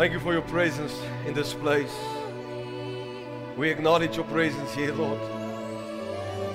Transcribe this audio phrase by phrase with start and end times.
[0.00, 1.94] Thank you for your presence in this place.
[3.58, 5.20] We acknowledge your presence here, Lord.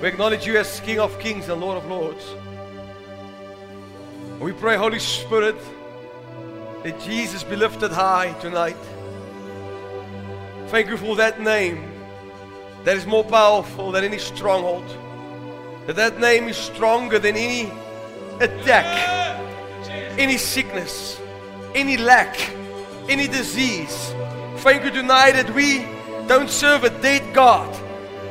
[0.02, 2.34] We acknowledge you as King of Kings and Lord of Lords.
[4.40, 5.54] We pray, Holy Spirit,
[6.82, 8.76] that Jesus be lifted high tonight.
[10.66, 11.88] Thank you for that name
[12.82, 14.88] that is more powerful than any stronghold.
[15.86, 17.70] That that name is stronger than any
[18.40, 19.38] attack,
[20.18, 21.20] any sickness,
[21.76, 22.55] any lack,
[23.08, 24.14] any disease.
[24.56, 25.86] Thank you tonight that we
[26.26, 27.68] don't serve a dead God.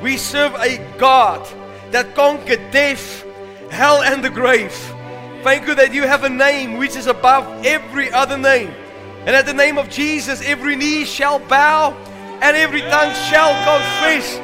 [0.01, 1.47] We serve a God
[1.91, 3.25] that conquered death,
[3.71, 4.73] hell, and the grave.
[5.43, 8.71] Thank you that you have a name which is above every other name.
[9.25, 11.93] And at the name of Jesus, every knee shall bow
[12.41, 14.35] and every tongue shall confess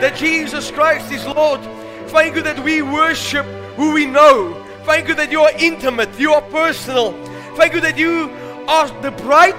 [0.00, 1.60] that Jesus Christ is Lord.
[2.08, 3.44] Thank you that we worship
[3.76, 4.54] who we know.
[4.84, 7.12] Thank you that you are intimate, you are personal.
[7.56, 8.30] Thank you that you
[8.66, 9.54] are the bright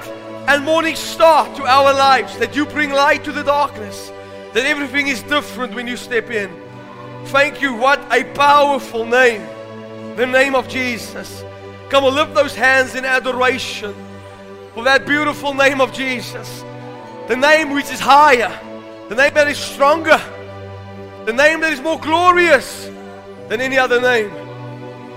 [0.47, 4.11] and morning star to our lives, that you bring light to the darkness,
[4.53, 6.49] that everything is different when you step in.
[7.25, 7.73] Thank you.
[7.73, 9.45] What a powerful name.
[10.15, 11.43] The name of Jesus.
[11.89, 13.95] Come on, lift those hands in adoration
[14.73, 16.63] for that beautiful name of Jesus.
[17.27, 18.51] The name which is higher,
[19.09, 20.21] the name that is stronger,
[21.25, 22.85] the name that is more glorious
[23.49, 24.31] than any other name.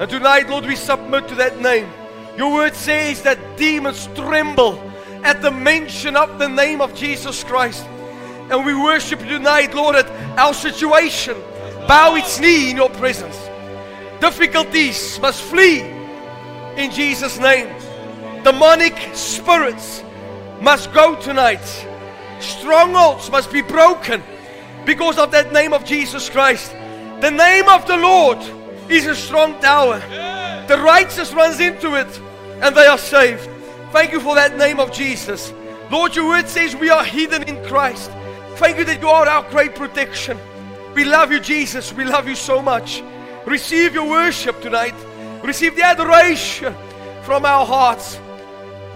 [0.01, 1.91] And tonight, Lord, we submit to that name.
[2.37, 4.88] Your word says that demons tremble
[5.25, 7.85] at the mention of the name of Jesus Christ.
[8.51, 11.37] And we worship you tonight, Lord, that our situation
[11.87, 13.37] bow its knee in your presence.
[14.21, 15.81] Difficulties must flee
[16.77, 17.69] in Jesus' name.
[18.45, 20.03] Demonic spirits
[20.61, 21.87] must go tonight.
[22.41, 24.23] Strongholds must be broken
[24.85, 26.73] because of that name of Jesus Christ.
[27.21, 28.39] The name of the Lord
[28.89, 29.99] is a strong tower.
[30.69, 32.21] The righteous runs into it
[32.63, 33.49] and they are saved.
[33.93, 35.53] Thank you for that name of Jesus.
[35.91, 38.11] Lord, your word says we are hidden in Christ.
[38.57, 40.39] Thank you that you are our great protection.
[40.95, 41.93] We love you, Jesus.
[41.93, 43.03] We love you so much.
[43.47, 44.95] Receive your worship tonight.
[45.43, 46.75] Receive the adoration
[47.23, 48.21] from our hearts.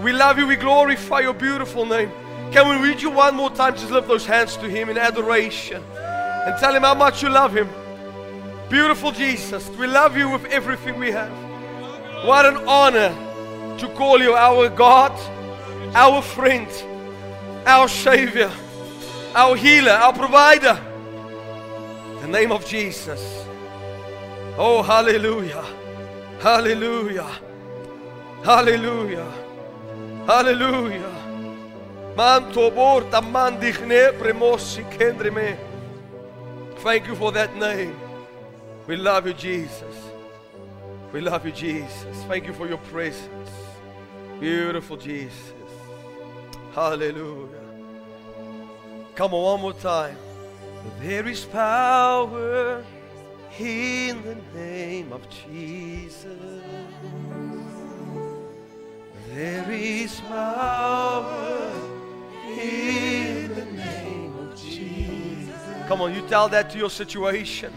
[0.03, 0.47] We love you.
[0.47, 2.11] We glorify your beautiful name.
[2.51, 3.75] Can we read you one more time?
[3.75, 7.57] Just lift those hands to Him in adoration and tell Him how much you love
[7.57, 7.69] Him.
[8.69, 11.33] Beautiful Jesus, we love you with everything we have.
[12.27, 13.15] What an honor
[13.79, 15.13] to call you our God,
[15.95, 16.69] our friend,
[17.67, 18.51] our Savior,
[19.35, 20.79] our healer, our provider.
[22.21, 23.45] The name of Jesus.
[24.57, 25.65] Oh, hallelujah.
[26.41, 27.31] Hallelujah.
[28.45, 29.33] Hallelujah.
[30.27, 31.13] Hallelujah.
[34.19, 34.85] Premosi.
[36.79, 37.97] Thank you for that name.
[38.87, 40.11] We love you, Jesus.
[41.13, 42.25] We love you, Jesus.
[42.29, 43.62] Thank you for your presence.
[44.43, 45.55] Beautiful Jesus.
[46.75, 47.63] Hallelujah.
[49.15, 50.17] Come on, one more time.
[51.01, 52.85] There is power
[53.57, 56.27] in the name of Jesus.
[59.29, 61.71] There is power
[62.59, 65.55] in the name of Jesus.
[65.87, 67.73] Come on, you tell that to your situation.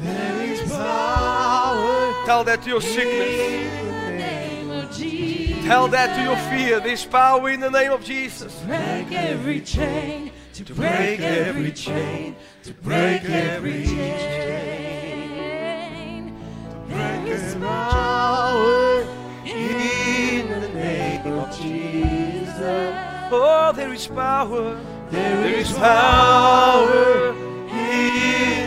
[0.00, 3.97] There is power Tell that to your sickness.
[5.64, 6.80] Tell that to your fear.
[6.80, 8.58] There's power in the name of Jesus.
[8.66, 14.78] break every chain, to break every chain, to break every chain.
[16.88, 19.06] There is power
[19.44, 22.94] in the name of Jesus.
[23.30, 24.80] Oh, there is power.
[25.10, 27.34] There is power
[27.70, 28.57] in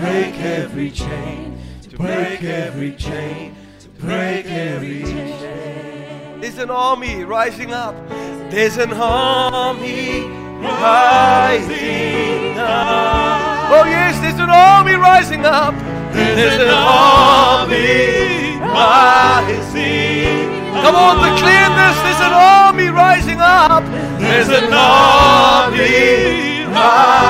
[0.00, 6.40] break every chain, to break every chain, to break every chain.
[6.40, 7.94] There's an army rising up.
[8.50, 10.22] There's an army
[10.60, 13.70] rising up.
[13.70, 15.74] Oh, yes, there's an army rising up.
[16.12, 19.46] There's an army rising
[20.82, 21.96] Come on, declare this.
[22.02, 23.84] There's an army rising up.
[24.20, 27.25] There's an army rising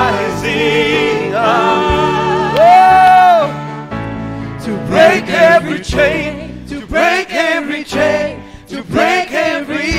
[5.97, 9.91] chain, to break every chain, to break every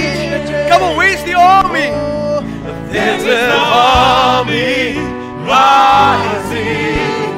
[0.49, 0.69] chain.
[0.69, 1.91] Come on, where's the army?
[2.93, 4.95] There's an army
[5.55, 6.61] rising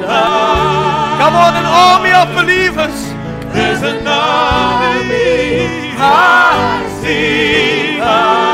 [0.03, 1.17] up.
[1.21, 2.97] Come on, an army of believers.
[3.51, 5.67] There's an army
[5.97, 7.21] rising
[7.99, 8.50] up.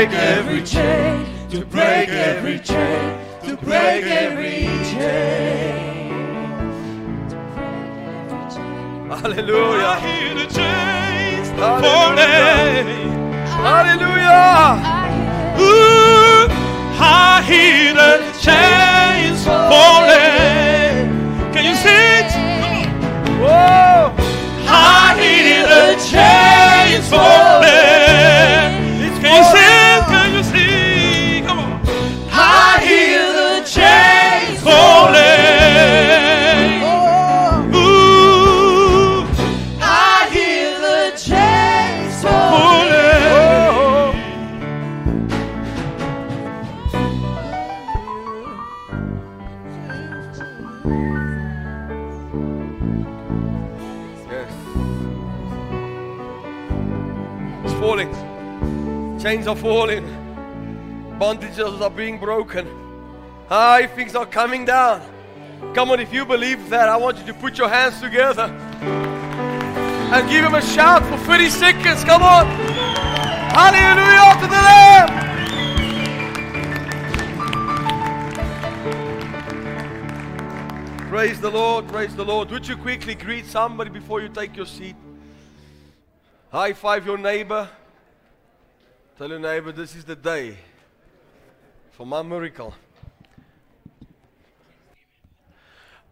[0.00, 3.18] To break every chain, to break every chain.
[3.44, 6.10] To break every chain.
[9.10, 9.84] Hallelujah.
[9.84, 12.84] I hear the chains Hallelujah.
[13.60, 14.80] Hallelujah.
[15.60, 16.48] Ooh,
[16.98, 21.08] I hear the chains falling.
[21.52, 22.32] Can you see it?
[23.38, 24.14] Whoa.
[24.66, 27.59] I hear the chains falling.
[59.50, 60.04] Are falling.
[61.18, 62.68] Bondages are being broken.
[63.48, 65.02] High things are coming down.
[65.74, 70.30] Come on, if you believe that, I want you to put your hands together and
[70.30, 72.04] give him a shout for 30 seconds.
[72.04, 72.46] Come on.
[73.58, 75.08] Hallelujah to the Lamb.
[81.08, 82.52] Praise the Lord, praise the Lord.
[82.52, 84.94] Would you quickly greet somebody before you take your seat?
[86.52, 87.68] High five your neighbor.
[89.20, 90.56] Tell your neighbor this is the day
[91.90, 92.72] for my miracle.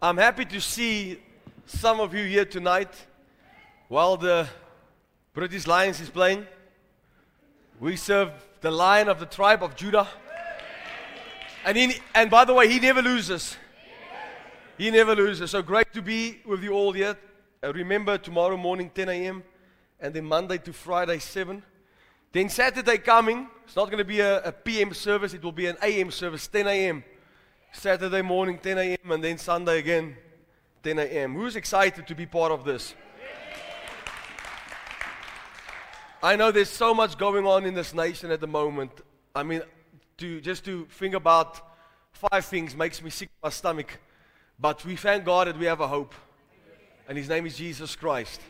[0.03, 1.19] I'm happy to see
[1.65, 2.91] some of you here tonight
[3.89, 4.47] while the
[5.33, 6.47] British Lions is playing.
[7.81, 10.07] We serve the lion of the tribe of Judah.
[11.65, 13.57] And, he, and by the way, he never loses.
[14.77, 15.53] He never loses.
[15.53, 17.17] So great to be with you all here.
[17.65, 19.45] Uh, remember, tomorrow morning, 10 a.m.,
[19.99, 21.63] and then Monday to Friday, 7.
[22.33, 25.67] Then Saturday coming, it's not going to be a, a PM service, it will be
[25.67, 27.05] an AM service, 10 a.m.
[27.73, 30.17] Saturday morning, 10 a.m., and then Sunday again,
[30.83, 31.35] 10 a.m.
[31.35, 32.95] Who's excited to be part of this?
[36.23, 38.91] I know there's so much going on in this nation at the moment.
[39.35, 39.63] I mean,
[40.19, 41.61] to just to think about
[42.13, 43.99] five things makes me sick to my stomach.
[44.59, 46.15] But we thank God that we have a hope.
[47.09, 48.41] And his name is Jesus Christ.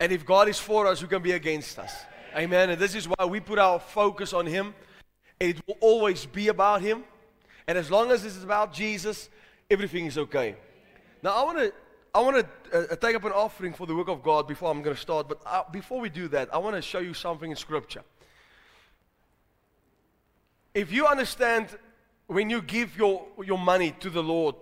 [0.00, 1.94] And if God is for us, who can be against us?
[2.34, 2.70] Amen.
[2.70, 4.74] And this is why we put our focus on him.
[5.38, 7.04] It will always be about him.
[7.68, 9.28] And as long as is about Jesus,
[9.70, 10.56] everything is okay.
[11.22, 11.72] Now, I want to
[12.14, 14.82] I want to uh, take up an offering for the work of God before I'm
[14.82, 15.28] going to start.
[15.28, 18.02] But uh, before we do that, I want to show you something in Scripture.
[20.74, 21.68] If you understand
[22.28, 24.54] when you give your, your money to the Lord,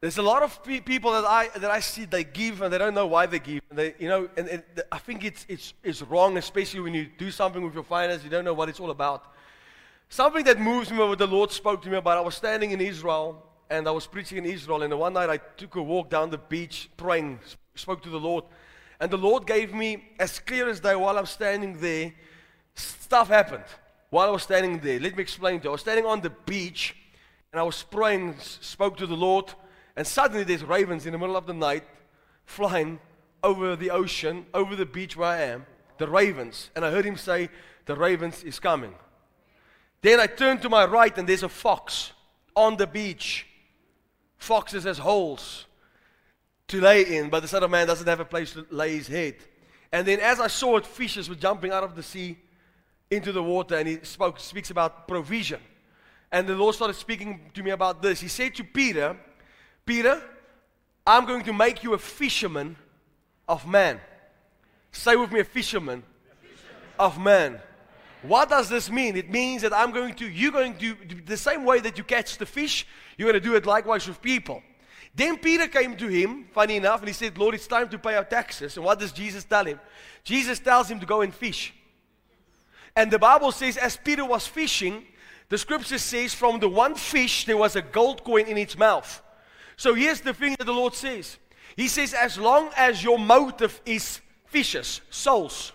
[0.00, 2.78] there's a lot of pe- people that I, that I see they give and they
[2.78, 3.62] don't know why they give.
[3.70, 4.62] And they, you know, and, and
[4.92, 8.30] I think it's, it's, it's wrong, especially when you do something with your finance, you
[8.30, 9.24] don't know what it's all about.
[10.08, 12.16] Something that moves me, what the Lord spoke to me about.
[12.16, 14.82] I was standing in Israel and I was preaching in Israel.
[14.82, 17.40] And one night I took a walk down the beach praying,
[17.74, 18.44] spoke to the Lord.
[19.00, 22.12] And the Lord gave me, as clear as day, while I'm standing there,
[22.74, 23.64] stuff happened
[24.10, 25.00] while I was standing there.
[25.00, 25.70] Let me explain to you.
[25.70, 26.96] I was standing on the beach
[27.52, 29.52] and I was praying, spoke to the Lord.
[29.98, 31.82] And suddenly there's ravens in the middle of the night
[32.46, 33.00] flying
[33.42, 35.66] over the ocean, over the beach where I am.
[35.98, 36.70] The ravens.
[36.76, 37.48] And I heard him say,
[37.84, 38.94] The ravens is coming.
[40.00, 42.12] Then I turned to my right and there's a fox
[42.54, 43.44] on the beach.
[44.36, 45.66] Foxes has holes
[46.68, 49.08] to lay in, but the Son of Man doesn't have a place to lay his
[49.08, 49.34] head.
[49.90, 52.38] And then as I saw it, fishes were jumping out of the sea
[53.10, 55.60] into the water, and he spoke, speaks about provision.
[56.30, 58.20] And the Lord started speaking to me about this.
[58.20, 59.16] He said to Peter,
[59.88, 60.20] Peter,
[61.06, 62.76] I'm going to make you a fisherman
[63.48, 63.98] of man.
[64.92, 66.02] Say with me, a fisherman
[66.98, 67.58] of man.
[68.20, 69.16] What does this mean?
[69.16, 72.36] It means that I'm going to, you're going to, the same way that you catch
[72.36, 74.62] the fish, you're going to do it likewise with people.
[75.14, 78.14] Then Peter came to him, funny enough, and he said, Lord, it's time to pay
[78.14, 78.76] our taxes.
[78.76, 79.80] And what does Jesus tell him?
[80.22, 81.72] Jesus tells him to go and fish.
[82.94, 85.06] And the Bible says, as Peter was fishing,
[85.48, 89.22] the scripture says, from the one fish there was a gold coin in its mouth.
[89.78, 91.38] So here's the thing that the Lord says
[91.76, 95.72] He says, as long as your motive is fishes, souls,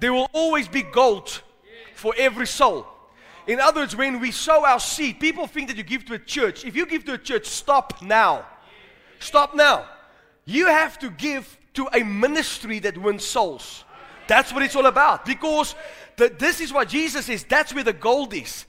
[0.00, 1.40] there will always be gold
[1.94, 2.86] for every soul.
[3.46, 6.18] In other words, when we sow our seed, people think that you give to a
[6.18, 6.64] church.
[6.64, 8.44] If you give to a church, stop now.
[9.20, 9.86] Stop now.
[10.44, 13.84] You have to give to a ministry that wins souls.
[14.26, 15.24] That's what it's all about.
[15.24, 15.76] Because
[16.16, 17.44] the, this is what Jesus says.
[17.44, 18.65] That's where the gold is.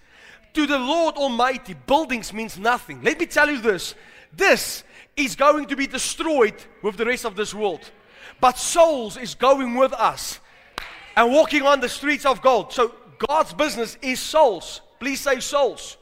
[0.58, 3.04] To the Lord Almighty, buildings means nothing.
[3.04, 3.94] Let me tell you this.
[4.36, 4.84] This
[5.16, 7.92] is going to be destroyed with the rest of this world.
[8.42, 10.40] But souls is going with us
[11.16, 12.74] and walking on the streets of gold.
[12.74, 14.82] So God's business is souls.
[15.00, 15.98] Please say souls.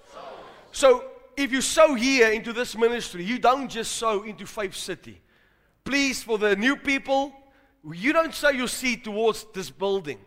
[0.72, 1.04] So
[1.36, 5.20] if you sow here into this ministry, you don't just sow into Faith City.
[5.84, 7.34] Please, for the new people,
[7.92, 10.20] you don't sow your seed towards this building.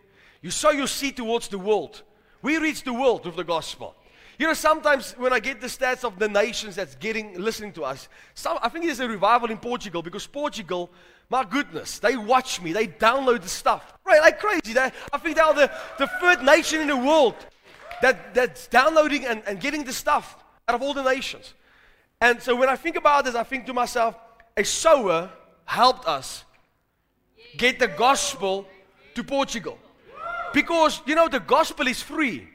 [0.43, 2.03] You sow your seed towards the world.
[2.43, 3.95] We reach the world with the gospel.
[4.39, 7.83] You know, sometimes when I get the stats of the nations that's getting listening to
[7.83, 10.89] us, some, I think there's a revival in Portugal because Portugal,
[11.29, 14.21] my goodness, they watch me, they download the stuff, right?
[14.21, 14.73] Like crazy.
[14.73, 17.35] They, I think they are the, the third nation in the world
[18.01, 20.37] that, that's downloading and, and getting the stuff
[20.69, 21.53] out of all the nations.
[22.21, 24.15] And so when I think about this, I think to myself,
[24.55, 25.29] a sower
[25.65, 26.45] helped us
[27.57, 28.65] get the gospel
[29.15, 29.77] to Portugal.
[30.53, 32.47] Because, you know, the gospel is free,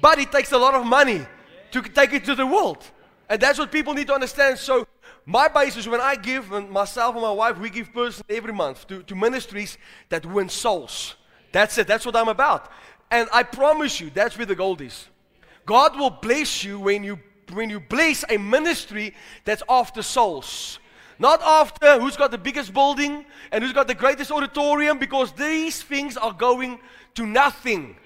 [0.00, 1.26] but it takes a lot of money
[1.70, 2.84] to take it to the world.
[3.28, 4.58] And that's what people need to understand.
[4.58, 4.86] So,
[5.26, 8.86] my basis when I give, and myself and my wife, we give personally every month
[8.88, 9.76] to, to ministries
[10.08, 11.16] that win souls.
[11.52, 11.86] That's it.
[11.86, 12.70] That's what I'm about.
[13.10, 15.06] And I promise you, that's where the gold is.
[15.66, 17.18] God will bless you when you
[17.52, 19.14] when you bless a ministry
[19.44, 20.78] that's after souls.
[21.18, 25.82] Not after who's got the biggest building and who's got the greatest auditorium, because these
[25.82, 26.78] things are going
[27.14, 27.96] to nothing.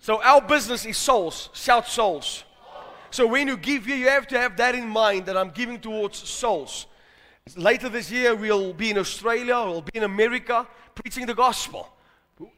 [0.00, 1.50] So our business is souls.
[1.52, 2.44] Shout souls.
[3.10, 5.80] So when you give here, you have to have that in mind that I'm giving
[5.80, 6.86] towards souls.
[7.56, 11.88] Later this year, we'll be in Australia, we'll be in America preaching the gospel.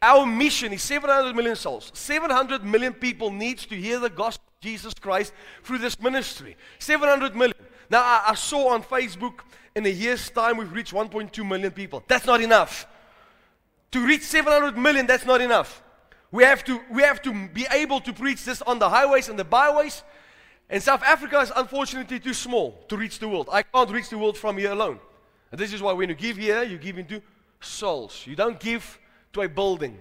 [0.03, 1.91] Our mission is 700 million souls.
[1.95, 5.33] 700 million people needs to hear the gospel of Jesus Christ
[5.63, 6.57] through this ministry.
[6.79, 7.55] 700 million.
[7.89, 9.41] Now, I, I saw on Facebook
[9.75, 12.03] in a year's time we've reached 1.2 million people.
[12.09, 12.87] That's not enough.
[13.93, 15.83] To reach 700 million, that's not enough.
[16.33, 19.39] We have to, we have to be able to preach this on the highways and
[19.39, 20.03] the byways.
[20.69, 23.49] And South Africa is unfortunately too small to reach the world.
[23.51, 25.01] I can't reach the world from here alone.
[25.51, 27.21] And this is why when you give here, you give into
[27.61, 28.25] souls.
[28.27, 28.99] You don't give
[29.33, 29.99] to a building.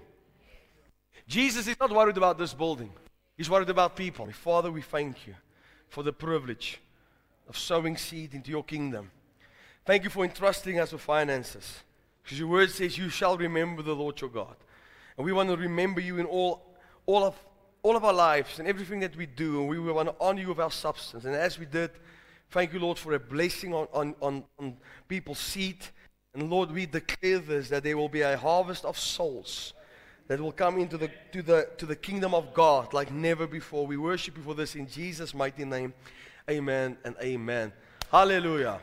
[1.27, 2.91] Jesus is not worried about this building.
[3.35, 4.27] He's worried about people.
[4.31, 5.35] Father, we thank you
[5.87, 6.79] for the privilege
[7.47, 9.09] of sowing seed into your kingdom.
[9.85, 11.79] Thank you for entrusting us with finances.
[12.21, 14.55] Because your word says, You shall remember the Lord your God.
[15.19, 16.61] And we want to remember you in all,
[17.05, 17.35] all, of,
[17.83, 19.59] all of our lives and everything that we do.
[19.59, 21.25] And we want to honor you with our substance.
[21.25, 21.91] And as we did,
[22.51, 24.77] thank you, Lord, for a blessing on, on, on, on
[25.09, 25.85] people's seed.
[26.33, 29.73] And Lord, we declare this that there will be a harvest of souls
[30.29, 33.85] that will come into the, to, the, to the kingdom of God like never before.
[33.85, 35.93] We worship you for this in Jesus' mighty name.
[36.49, 37.73] Amen and amen.
[38.09, 38.79] Hallelujah.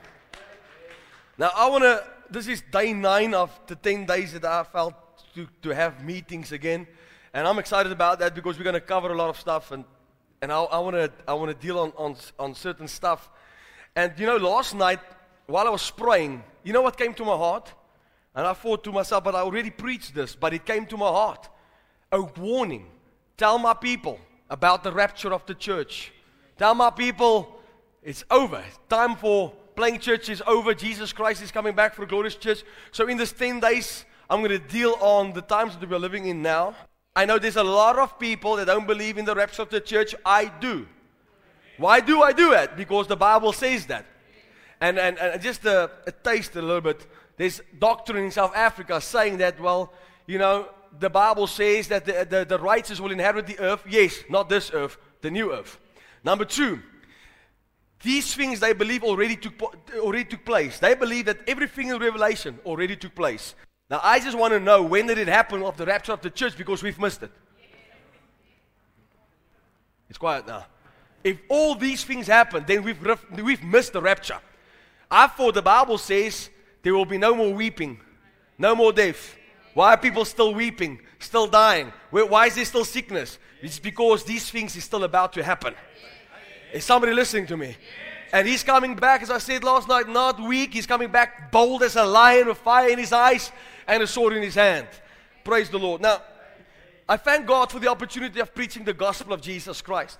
[1.38, 5.05] Now, I want to, this is day nine of the 10 days that I felt
[5.36, 6.86] to, to have meetings again.
[7.34, 9.70] And I'm excited about that because we're going to cover a lot of stuff.
[9.70, 9.84] And,
[10.40, 13.28] and I, I want to I wanna deal on, on, on certain stuff.
[13.94, 15.00] And you know, last night,
[15.46, 17.72] while I was praying, you know what came to my heart?
[18.34, 21.08] And I thought to myself, but I already preached this, but it came to my
[21.08, 21.48] heart.
[22.12, 22.86] A warning.
[23.36, 26.12] Tell my people about the rapture of the church.
[26.56, 27.60] Tell my people
[28.02, 28.64] it's over.
[28.88, 30.72] Time for playing church is over.
[30.72, 32.62] Jesus Christ is coming back for a glorious church.
[32.90, 36.26] So in this 10 days, I'm going to deal on the times that we're living
[36.26, 36.74] in now.
[37.14, 39.80] I know there's a lot of people that don't believe in the rapture of the
[39.80, 40.14] church.
[40.24, 40.86] I do.
[41.78, 42.76] Why do I do it?
[42.76, 44.06] Because the Bible says that.
[44.80, 47.06] And, and, and just a, a taste a little bit.
[47.36, 49.92] There's doctrine in South Africa saying that, well,
[50.26, 50.68] you know,
[50.98, 53.84] the Bible says that the, the, the righteous will inherit the earth.
[53.88, 55.78] Yes, not this earth, the new earth.
[56.24, 56.80] Number two,
[58.02, 59.54] these things they believe already took,
[59.98, 60.78] already took place.
[60.78, 63.54] They believe that everything in Revelation already took place.
[63.88, 66.30] Now, I just want to know when did it happen of the rapture of the
[66.30, 67.30] church because we've missed it.
[70.08, 70.66] It's quiet now.
[71.22, 72.98] If all these things happen, then we've,
[73.42, 74.38] we've missed the rapture.
[75.10, 76.50] I thought the Bible says
[76.82, 78.00] there will be no more weeping,
[78.58, 79.36] no more death.
[79.74, 81.92] Why are people still weeping, still dying?
[82.10, 83.38] Why is there still sickness?
[83.60, 85.74] It's because these things is still about to happen.
[86.72, 87.76] Is somebody listening to me?
[88.32, 90.74] And he's coming back, as I said last night, not weak.
[90.74, 93.52] He's coming back bold as a lion with fire in his eyes
[93.86, 94.88] and a sword in his hand.
[95.44, 96.00] Praise the Lord.
[96.00, 96.22] Now,
[97.08, 100.18] I thank God for the opportunity of preaching the gospel of Jesus Christ.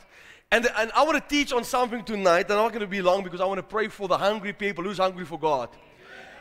[0.52, 3.02] And, and I want to teach on something tonight, and I'm not going to be
[3.02, 4.84] long because I want to pray for the hungry people.
[4.84, 5.70] Who's hungry for God?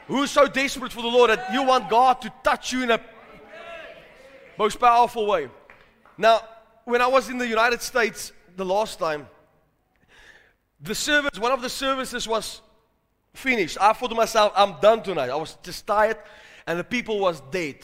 [0.08, 3.02] Who's so desperate for the Lord that you want God to touch you in a
[4.60, 5.50] most powerful way?
[6.16, 6.42] Now,
[6.84, 9.28] when I was in the United States the last time,
[10.86, 12.62] the service, one of the services was
[13.34, 13.78] finished.
[13.80, 15.30] I thought to myself, I'm done tonight.
[15.30, 16.18] I was just tired,
[16.66, 17.78] and the people was dead.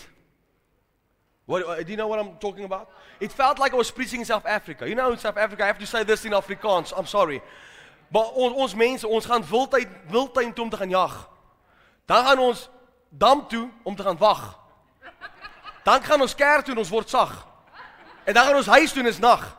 [1.46, 2.90] What, uh, do you know what I'm talking about?
[3.20, 4.88] It felt like I was preaching in South Africa.
[4.88, 6.94] You know, in South Africa, I have to say this in Afrikaans.
[6.96, 7.42] I'm sorry.
[8.10, 11.30] Maar ons, ons mense, ons gaan wildtuin, wildtuin toe om te gaan jag.
[12.06, 12.70] Dan gaan ons
[13.10, 14.60] dam toe om te gaan wag.
[15.84, 17.48] Dan gaan ons kerk toe en ons word sag.
[18.24, 19.58] En dan gaan ons huis toe en is nag.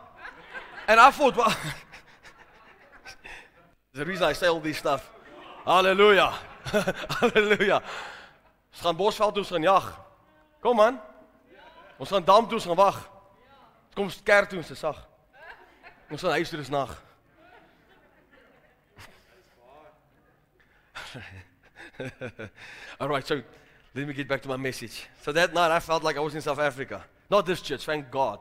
[0.87, 1.53] And I thought, well,
[3.95, 5.11] the reason I say all this stuff.
[5.65, 6.33] Hallelujah.
[7.21, 7.83] Hallelujah.
[8.73, 9.85] Ons gaan Bosveld toe ons gaan jag.
[10.65, 11.01] Kom man.
[12.01, 13.11] Ons gaan Dam toe ons gaan wag.
[13.95, 14.97] Kom kerk toe ons is sag.
[16.09, 16.97] Ons gaan huis toe dis nag.
[23.01, 23.43] All right, so
[23.95, 25.07] let me get back to my message.
[25.21, 27.05] So that night I felt like I was in South Africa.
[27.31, 28.41] Not this church, thank God.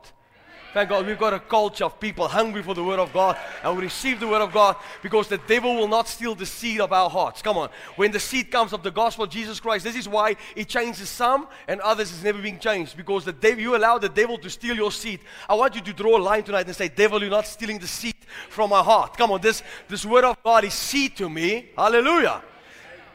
[0.72, 3.76] Thank God we've got a culture of people hungry for the Word of God and
[3.76, 6.94] we receive the Word of God because the devil will not steal the seed of
[6.94, 7.42] our hearts.
[7.42, 7.68] Come on.
[7.96, 11.10] When the seed comes of the gospel of Jesus Christ, this is why it changes
[11.10, 14.48] some and others is never being changed because the devil, you allow the devil to
[14.48, 15.20] steal your seed.
[15.46, 17.86] I want you to draw a line tonight and say, Devil, you're not stealing the
[17.86, 18.16] seed
[18.48, 19.18] from my heart.
[19.18, 19.42] Come on.
[19.42, 21.68] This, this Word of God is seed to me.
[21.76, 22.42] Hallelujah.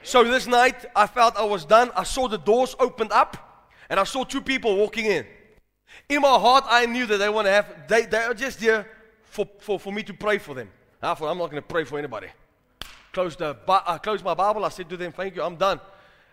[0.04, 1.90] So this night I felt I was done.
[1.96, 5.26] I saw the doors opened up and I saw two people walking in.
[6.10, 8.88] In my heart, I knew that they want to have, they, they are just there
[9.24, 10.70] for, for, for me to pray for them.
[11.02, 12.28] I thought, I'm not going to pray for anybody.
[13.12, 14.64] Closed, the, I closed my Bible.
[14.64, 15.80] I said to them, Thank you, I'm done.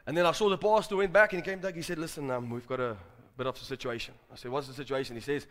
[0.06, 1.74] And then I saw the pastor went back and he came back.
[1.74, 2.96] He said, Listen, um, we've got a
[3.36, 4.14] bit of a situation.
[4.32, 5.16] I said, What's the situation?
[5.16, 5.46] He says,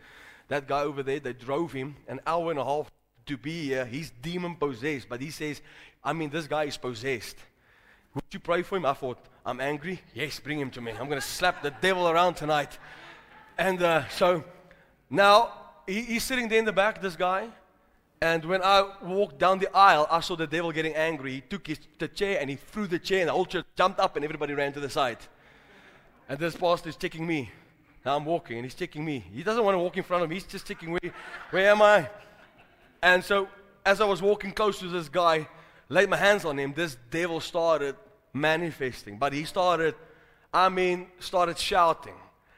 [0.48, 2.90] That guy over there, they drove him an hour and a half
[3.26, 3.84] to be here.
[3.84, 5.08] He's demon possessed.
[5.08, 5.60] But he says,
[6.02, 7.36] I mean, this guy is possessed.
[8.14, 8.86] Would you pray for him?
[8.86, 10.00] I thought, I'm angry.
[10.14, 10.92] Yes, bring him to me.
[10.92, 12.78] I'm going to slap the devil around tonight.
[13.56, 14.44] And uh, so
[15.10, 15.52] now
[15.86, 17.48] he, he's sitting there in the back, this guy.
[18.20, 21.34] And when I walked down the aisle, I saw the devil getting angry.
[21.34, 24.00] He took his, the chair and he threw the chair, and the whole church jumped
[24.00, 25.18] up, and everybody ran to the side.
[26.28, 27.50] And this pastor is checking me.
[28.04, 29.24] Now I'm walking, and he's checking me.
[29.32, 30.36] He doesn't want to walk in front of me.
[30.36, 31.00] He's just checking where,
[31.50, 32.08] where am I?
[33.02, 33.48] And so
[33.84, 35.46] as I was walking close to this guy,
[35.88, 37.96] laid my hands on him, this devil started
[38.32, 39.18] manifesting.
[39.18, 39.94] But he started,
[40.52, 42.14] I mean, started shouting.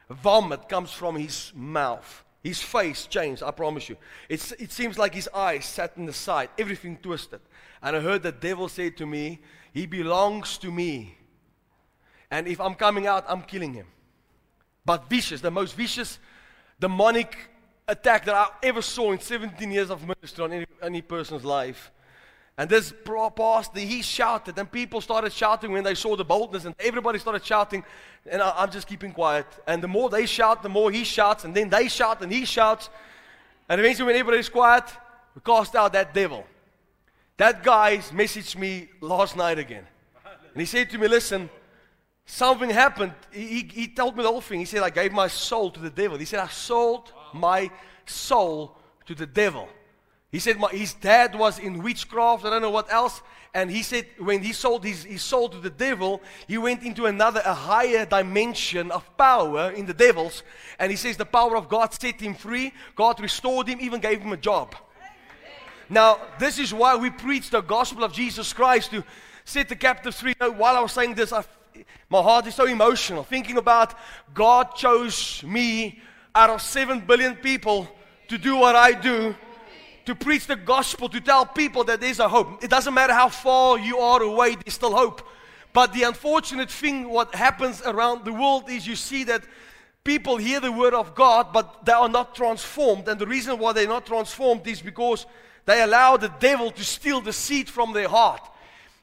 [0.09, 2.25] Vomit comes from his mouth.
[2.43, 3.97] His face changed, I promise you.
[4.29, 7.41] It's, it seems like his eyes sat in the side, everything twisted.
[7.83, 9.41] And I heard the devil say to me,
[9.73, 11.19] He belongs to me.
[12.31, 13.87] And if I'm coming out, I'm killing him.
[14.85, 16.19] But vicious, the most vicious
[16.79, 17.37] demonic
[17.89, 21.91] attack that I ever saw in 17 years of ministry on any, any person's life.
[22.59, 26.75] And this pastor, he shouted, and people started shouting when they saw the boldness, and
[26.79, 27.85] everybody started shouting,
[28.25, 29.47] and I, am just keeping quiet.
[29.67, 32.47] And the more they shout, the more he shouts, and then they shout, and he
[32.47, 32.89] shouts.
[33.69, 34.85] And eventually, when everybody's quiet,
[35.35, 36.47] we cast out that devil.
[37.37, 39.85] That guy messaged me last night again.
[40.25, 41.51] And he said to me, Listen,
[42.25, 43.13] something happened.
[43.31, 44.61] He, he, he told me the whole thing.
[44.61, 46.17] He said, I gave my soul to the devil.
[46.17, 47.71] He said, I sold my
[48.07, 49.69] soul to the devil.
[50.37, 53.23] He said his dad was in witchcraft, I don't know what else.
[53.55, 57.07] And he said when he sold his, his soul to the devil, he went into
[57.07, 60.43] another, a higher dimension of power in the devils.
[60.79, 62.75] And he says the power of God set him free.
[62.97, 64.77] God restored him, even gave him a job.
[65.89, 69.03] Now, this is why we preach the gospel of Jesus Christ to
[69.47, 70.35] set the captives free.
[70.39, 71.45] while I was saying this, I,
[72.11, 73.25] my heart is so emotional.
[73.25, 73.95] Thinking about
[74.35, 75.99] God chose me
[76.35, 77.89] out of seven billion people
[78.29, 79.35] to do what I do
[80.07, 82.63] to preach the gospel, to tell people that there's a hope.
[82.63, 85.23] It doesn't matter how far you are away, there's still hope.
[85.73, 89.43] But the unfortunate thing, what happens around the world is you see that
[90.05, 93.09] people hear the word of God, but they are not transformed.
[93.09, 95.27] And the reason why they're not transformed is because
[95.67, 98.41] they allow the devil to steal the seed from their heart.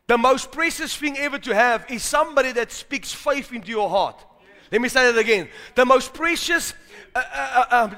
[0.08, 4.24] The most precious thing ever to have is somebody that speaks faith into your heart.
[4.72, 5.50] Let me say that again.
[5.76, 6.74] The most precious,
[7.14, 7.98] uh, uh, uh, um,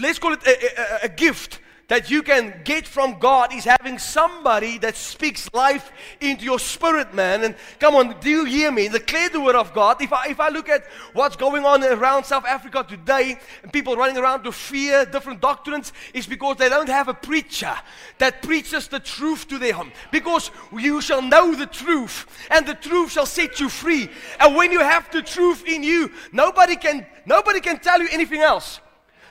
[0.00, 3.98] let's call it a, a, a gift that you can get from God is having
[3.98, 7.44] somebody that speaks life into your spirit, man.
[7.44, 8.88] And come on, do you hear me?
[8.88, 9.00] The
[9.42, 10.00] word of God.
[10.02, 13.96] If I, if I look at what's going on around South Africa today, and people
[13.96, 17.74] running around to fear different doctrines, is because they don't have a preacher
[18.18, 19.90] that preaches the truth to them.
[20.12, 24.10] Because you shall know the truth, and the truth shall set you free.
[24.38, 28.40] And when you have the truth in you, nobody can nobody can tell you anything
[28.40, 28.80] else.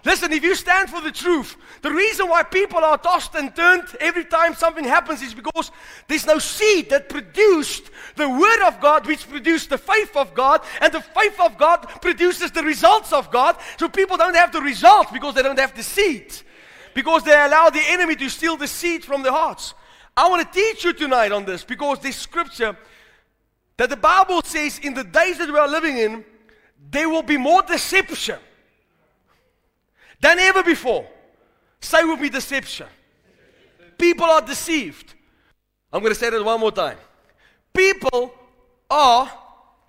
[0.08, 3.84] Listen, if you stand for the truth, the reason why people are tossed and turned
[4.00, 5.70] every time something happens is because
[6.08, 10.62] there's no seed that produced the Word of God, which produced the faith of God,
[10.80, 13.58] and the faith of God produces the results of God.
[13.76, 16.34] So people don't have the results because they don't have the seed,
[16.94, 19.74] because they allow the enemy to steal the seed from their hearts.
[20.16, 22.78] I want to teach you tonight on this because this scripture
[23.76, 26.24] that the Bible says in the days that we are living in,
[26.92, 28.40] there will be more deception
[30.20, 31.08] than ever before.
[31.80, 32.88] Say with me deception.
[33.98, 35.14] People are deceived.
[35.92, 36.98] I'm going to say that one more time.
[37.74, 38.34] People
[38.90, 39.32] are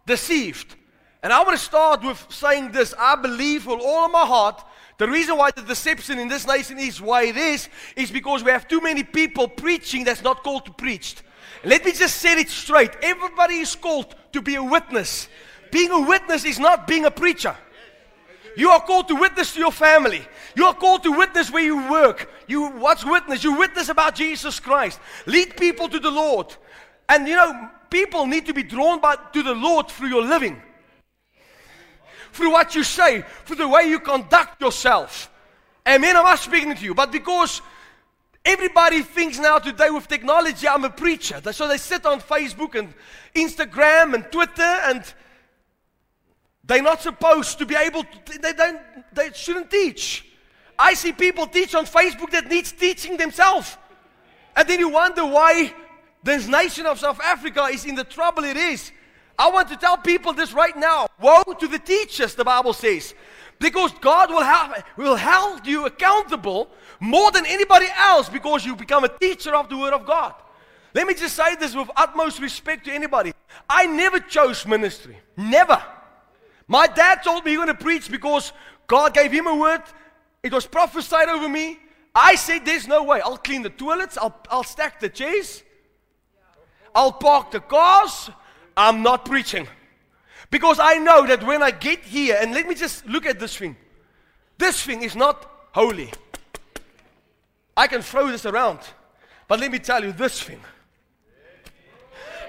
[0.06, 0.74] deceived.
[1.22, 2.94] And I want to start with saying this.
[2.98, 4.64] I believe with all of my heart
[4.98, 8.50] The reason why the deception in this nation is why it is, is because we
[8.50, 11.16] have too many people preaching that's not called to preach.
[11.64, 12.90] Let me just set it straight.
[13.00, 15.28] Everybody is called to be a witness.
[15.70, 17.56] Being a witness is not being a preacher.
[18.56, 20.26] You are called to witness to your family.
[20.54, 22.30] You are called to witness where you work.
[22.46, 23.44] You what's witness?
[23.44, 24.98] You witness about Jesus Christ.
[25.26, 26.54] Lead people to the Lord.
[27.08, 30.60] And you know, people need to be drawn by, to the Lord through your living.
[32.32, 35.30] Through what you say, through the way you conduct yourself.
[35.86, 36.16] Amen.
[36.16, 36.94] I'm not speaking to you.
[36.94, 37.62] But because
[38.44, 41.40] everybody thinks now today with technology, I'm a preacher.
[41.52, 42.92] So they sit on Facebook and
[43.34, 45.02] Instagram and Twitter and
[46.68, 48.80] they're not supposed to be able to, they, don't,
[49.12, 50.26] they shouldn't teach.
[50.78, 53.76] I see people teach on Facebook that needs teaching themselves.
[54.54, 55.74] And then you wonder why
[56.22, 58.92] this nation of South Africa is in the trouble it is.
[59.38, 61.08] I want to tell people this right now.
[61.20, 63.14] Woe to the teachers, the Bible says.
[63.58, 66.68] Because God will, have, will hold you accountable
[67.00, 70.34] more than anybody else because you become a teacher of the Word of God.
[70.92, 73.32] Let me just say this with utmost respect to anybody.
[73.70, 75.18] I never chose ministry.
[75.36, 75.82] Never.
[76.68, 78.52] My dad told me you're going to preach because
[78.86, 79.82] God gave him a word.
[80.42, 81.78] It was prophesied over me.
[82.14, 83.20] I said, There's no way.
[83.22, 85.62] I'll clean the toilets, I'll, I'll stack the chairs,
[86.94, 88.30] I'll park the cars.
[88.76, 89.66] I'm not preaching.
[90.50, 93.56] Because I know that when I get here, and let me just look at this
[93.56, 93.76] thing.
[94.56, 96.12] This thing is not holy.
[97.76, 98.78] I can throw this around.
[99.48, 100.60] But let me tell you this thing.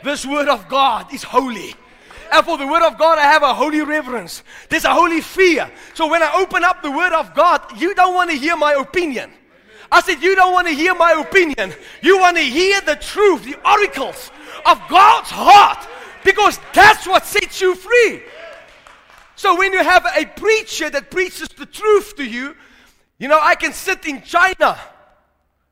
[0.03, 1.73] This word of God is holy.
[2.31, 4.43] And for the Word of God, I have a holy reverence.
[4.69, 5.69] There's a holy fear.
[5.93, 8.73] So when I open up the Word of God, you don't want to hear my
[8.73, 9.31] opinion.
[9.91, 11.73] I said, You don't want to hear my opinion.
[12.01, 14.31] You want to hear the truth, the oracles
[14.65, 15.87] of God's heart,
[16.23, 18.21] because that's what sets you free.
[19.35, 22.55] So when you have a preacher that preaches the truth to you,
[23.17, 24.77] you know, I can sit in China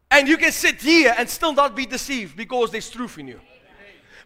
[0.09, 3.41] and you can sit here and still not be deceived because there's truth in you.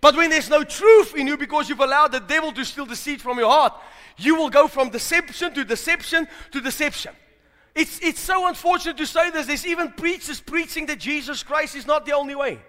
[0.02, 2.96] But when there's no truth in you because you've allowed the devil to steal the
[2.96, 3.74] seed from your heart,
[4.18, 7.14] you will go from deception to deception to deception.
[7.76, 9.46] It's, it's so unfortunate to say this.
[9.46, 12.60] There's even preachers preaching that Jesus Christ is not the only way.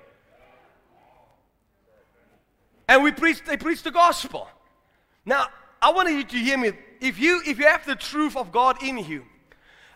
[2.87, 4.47] And we preach, they preach the gospel.
[5.25, 5.47] Now,
[5.81, 6.73] I want you to hear me.
[7.01, 9.25] If you, if you have the truth of God in you,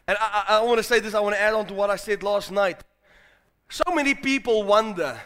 [0.08, 1.90] and I, I, I want to say this, I want to add on to what
[1.90, 2.82] I said last night.
[3.68, 5.20] So many people wonder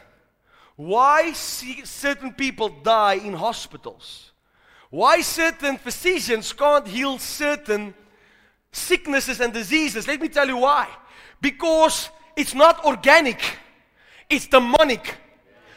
[0.80, 4.32] why certain people die in hospitals.
[4.88, 7.92] Why certain physicians can't heal certain
[8.72, 10.08] sicknesses and diseases.
[10.08, 10.88] Let me tell you why.
[11.42, 13.42] Because it's not organic,
[14.30, 15.18] it's demonic.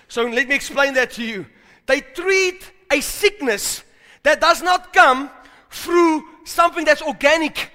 [0.08, 1.48] So let me explain that to you.
[1.86, 3.84] They treat a sickness
[4.24, 5.30] that does not come
[5.70, 7.72] through something that's organic.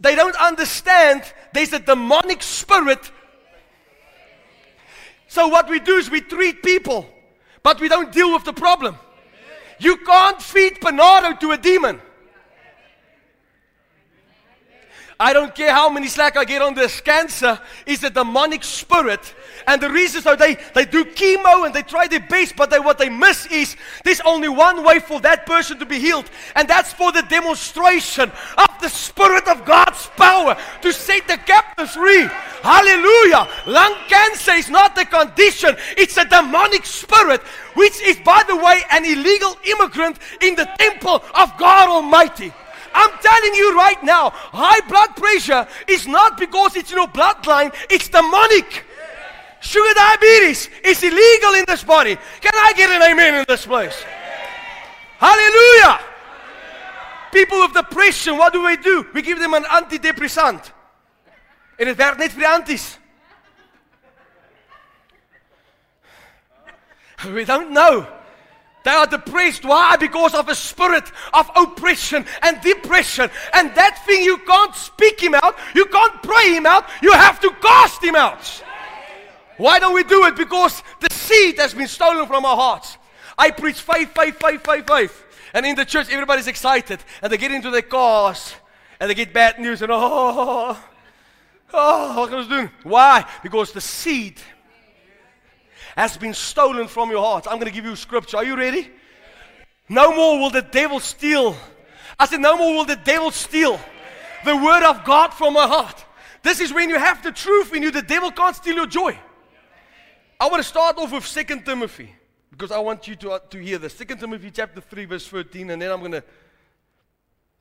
[0.00, 3.12] They don't understand there's a demonic spirit
[5.28, 7.06] so what we do is we treat people,
[7.62, 8.96] but we don't deal with the problem.
[9.78, 12.00] You can't feed Panado to a demon.
[15.20, 19.34] I don't care how many slack I get on this cancer, is a demonic spirit.
[19.66, 22.78] And the reason so they, they do chemo and they try their best, but they,
[22.78, 26.68] what they miss is there's only one way for that person to be healed, and
[26.68, 32.28] that's for the demonstration of the Spirit of God's power to set the captives free.
[32.62, 33.48] Hallelujah.
[33.66, 37.40] Lung cancer is not a condition, it's a demonic spirit,
[37.74, 42.52] which is, by the way, an illegal immigrant in the temple of God Almighty.
[42.94, 47.74] I'm telling you right now, high blood pressure is not because it's in your bloodline,
[47.90, 48.84] it's demonic.
[49.60, 52.16] Sugar diabetes is illegal in this body.
[52.40, 54.04] Can I get an amen in this place?
[55.18, 56.00] Hallelujah.
[57.32, 59.06] People with depression, what do we do?
[59.12, 60.72] We give them an antidepressant.
[61.76, 62.98] En het werkt net voor die anties.
[67.22, 68.17] We don't know.
[68.88, 69.66] They are depressed.
[69.66, 69.98] Why?
[69.98, 73.28] Because of a spirit of oppression and depression.
[73.52, 77.38] And that thing you can't speak him out, you can't pray him out, you have
[77.40, 78.40] to cast him out.
[79.58, 80.36] Why don't we do it?
[80.36, 82.96] Because the seed has been stolen from our hearts.
[83.36, 85.24] I preach faith, faith, faith, faith, faith.
[85.52, 86.98] And in the church, everybody's excited.
[87.20, 88.54] And they get into their cars
[89.00, 90.84] and they get bad news and oh, oh, oh,
[91.74, 92.70] oh what can I do?
[92.84, 93.30] Why?
[93.42, 94.40] Because the seed
[95.98, 97.48] has been stolen from your heart.
[97.48, 98.36] I'm going to give you scripture.
[98.36, 98.88] Are you ready?
[99.88, 101.56] No more will the devil steal.
[102.16, 103.80] I said, No more will the devil steal
[104.44, 106.04] the word of God from my heart.
[106.44, 109.18] This is when you have the truth in you, the devil can't steal your joy.
[110.38, 112.14] I want to start off with Second Timothy
[112.52, 113.94] because I want you to, uh, to hear this.
[113.94, 116.22] Second Timothy chapter 3, verse 13, and then I'm going to.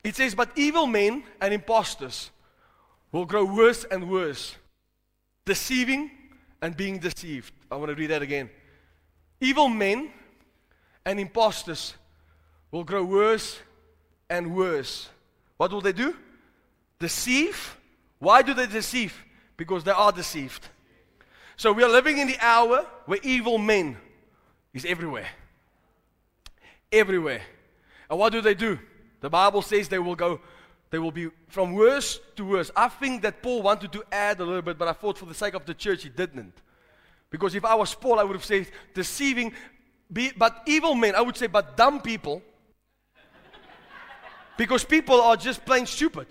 [0.03, 2.29] It says, But evil men and impostors
[3.11, 4.55] will grow worse and worse,
[5.43, 6.11] deceiving
[6.61, 7.51] and being deceived.
[7.71, 8.49] I want to read that again.
[9.39, 10.11] Evil men
[11.05, 11.93] and impostors
[12.71, 13.59] will grow worse
[14.29, 15.09] and worse.
[15.57, 16.15] What will they do?
[16.99, 17.77] Deceive.
[18.19, 19.13] Why do they deceive?
[19.55, 20.67] Because they are deceived.
[21.55, 23.97] So we are living in the hour where evil men
[24.73, 25.27] is everywhere.
[26.91, 27.41] Everywhere.
[28.09, 28.79] And what do they do?
[29.21, 30.39] The Bible says they will go,
[30.89, 32.71] they will be from worse to worse.
[32.75, 35.33] I think that Paul wanted to add a little bit, but I thought for the
[35.33, 36.53] sake of the church he didn't.
[37.29, 39.53] Because if I was Paul, I would have said deceiving,
[40.11, 42.41] be, but evil men, I would say, but dumb people.
[44.57, 46.27] because people are just plain stupid.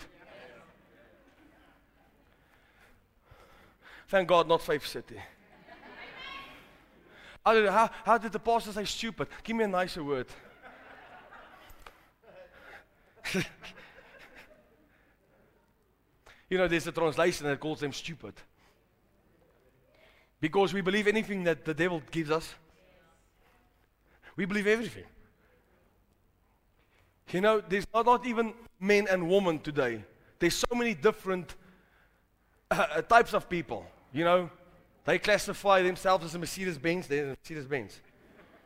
[4.08, 5.16] Thank God, not Faith City.
[7.44, 9.28] How, how did the pastor say stupid?
[9.44, 10.26] Give me a nicer word.
[16.50, 18.34] you know, there's a translation that calls them stupid.
[20.40, 22.54] Because we believe anything that the devil gives us.
[24.36, 25.04] We believe everything.
[27.32, 30.04] You know, there's not, not even men and women today.
[30.38, 31.54] There's so many different
[32.70, 33.84] uh, uh types of people.
[34.12, 34.50] You know,
[35.04, 38.00] they classify themselves as a Mercedes Benz, they're a Mercedes Benz.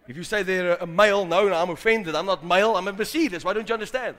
[0.09, 2.14] If you say they're a male, no, no, I'm offended.
[2.14, 3.44] I'm not male, I'm a Mercedes.
[3.44, 4.16] Why don't you understand?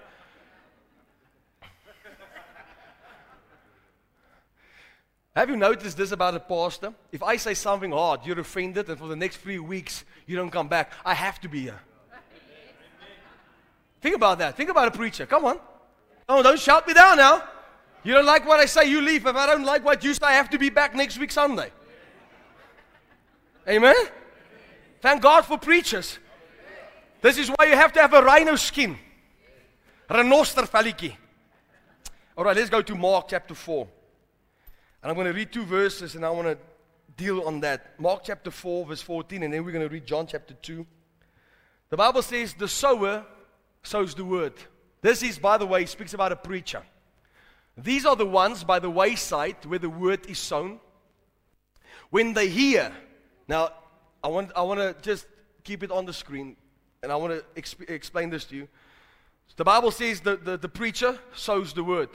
[5.36, 6.94] Have you noticed this about a pastor?
[7.12, 10.50] If I say something hard, you're offended, and for the next three weeks you don't
[10.50, 11.80] come back, I have to be here.
[14.02, 14.58] Think about that.
[14.58, 15.26] Think about a preacher.
[15.26, 15.60] Come on.
[16.28, 17.44] Oh, don't shout me down now.
[18.04, 19.26] You don't like what I say, you leave.
[19.26, 21.72] If I don't like what you say, I have to be back next week Sunday.
[23.67, 23.96] Amen?
[25.02, 26.17] Thank God for preachers.
[27.22, 28.98] This is why you have to have a rhino skin.
[30.10, 31.15] Renoster velletjie.
[32.36, 33.88] All right, let's go to Mark chapter 4.
[35.02, 36.58] And I'm going to read two verses and I want to
[37.18, 38.00] deal on that.
[38.00, 40.86] Mark chapter 4, verse 14, and then we're going to read John chapter 2.
[41.90, 43.26] The Bible says, The sower
[43.84, 44.54] sows the word.
[45.02, 46.84] This is, by the way, speaks about a preacher.
[47.78, 50.80] These are the ones by the wayside where the word is sown.
[52.10, 52.92] When they hear,
[53.48, 53.72] now
[54.24, 55.26] I want, I want to just
[55.64, 56.58] keep it on the screen
[57.02, 58.68] and I want to exp- explain this to you.
[59.56, 62.10] The Bible says the, the, the preacher sows the word.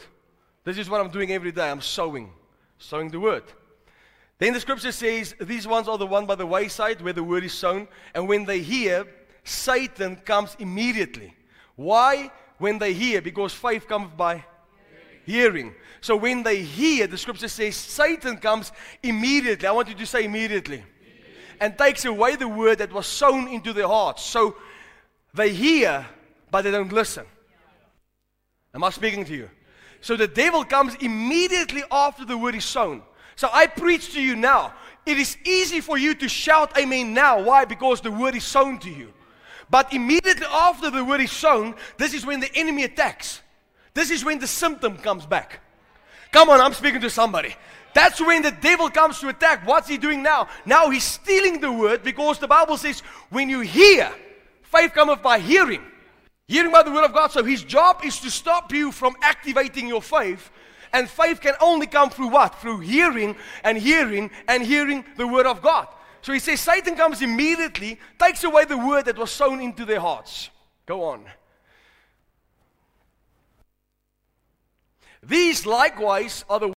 [0.64, 1.70] This is what I'm doing every day.
[1.70, 2.30] I'm sowing
[2.78, 3.44] sowing the word.
[4.38, 7.44] Then the scripture says, These ones are the one by the wayside where the word
[7.44, 9.06] is sown, and when they hear,
[9.44, 11.34] Satan comes immediately.
[11.76, 12.30] Why?
[12.58, 14.44] When they hear, because faith comes by
[15.24, 15.74] hearing.
[16.00, 19.66] So when they hear, the scripture says, Satan comes immediately.
[19.66, 20.84] I want you to say immediately.
[21.60, 24.22] And takes away the word that was sown into their hearts.
[24.22, 24.56] So
[25.32, 26.06] they hear,
[26.50, 27.24] but they don't listen.
[28.74, 29.50] Am I speaking to you?
[30.06, 33.02] So the devil comes immediately after the word is sown.
[33.34, 34.72] So I preach to you now.
[35.04, 37.42] It is easy for you to shout amen now.
[37.42, 37.64] Why?
[37.64, 39.12] Because the word is sown to you.
[39.68, 43.40] But immediately after the word is sown, this is when the enemy attacks.
[43.94, 45.58] This is when the symptom comes back.
[46.30, 47.56] Come on, I'm speaking to somebody.
[47.92, 49.66] That's when the devil comes to attack.
[49.66, 50.46] What's he doing now?
[50.64, 54.12] Now he's stealing the word because the Bible says, when you hear,
[54.62, 55.82] faith cometh by hearing.
[56.48, 57.32] Hearing by the word of God.
[57.32, 60.50] So his job is to stop you from activating your faith.
[60.92, 62.54] And faith can only come through what?
[62.60, 65.88] Through hearing and hearing and hearing the word of God.
[66.22, 70.00] So he says Satan comes immediately, takes away the word that was sown into their
[70.00, 70.50] hearts.
[70.86, 71.24] Go on.
[75.22, 76.75] These likewise are the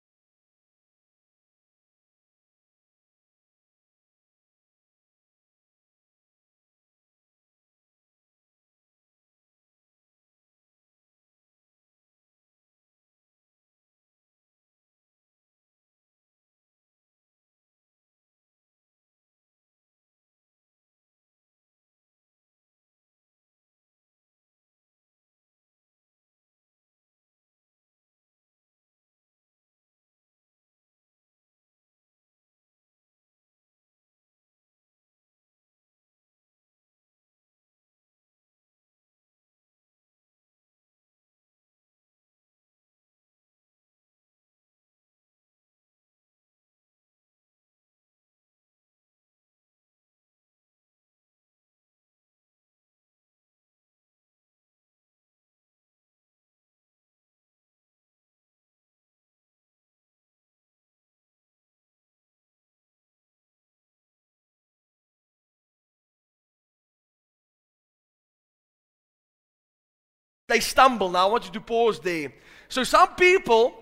[70.47, 71.09] they stumble.
[71.09, 72.31] Now, I want you to pause there.
[72.69, 73.73] So, some people,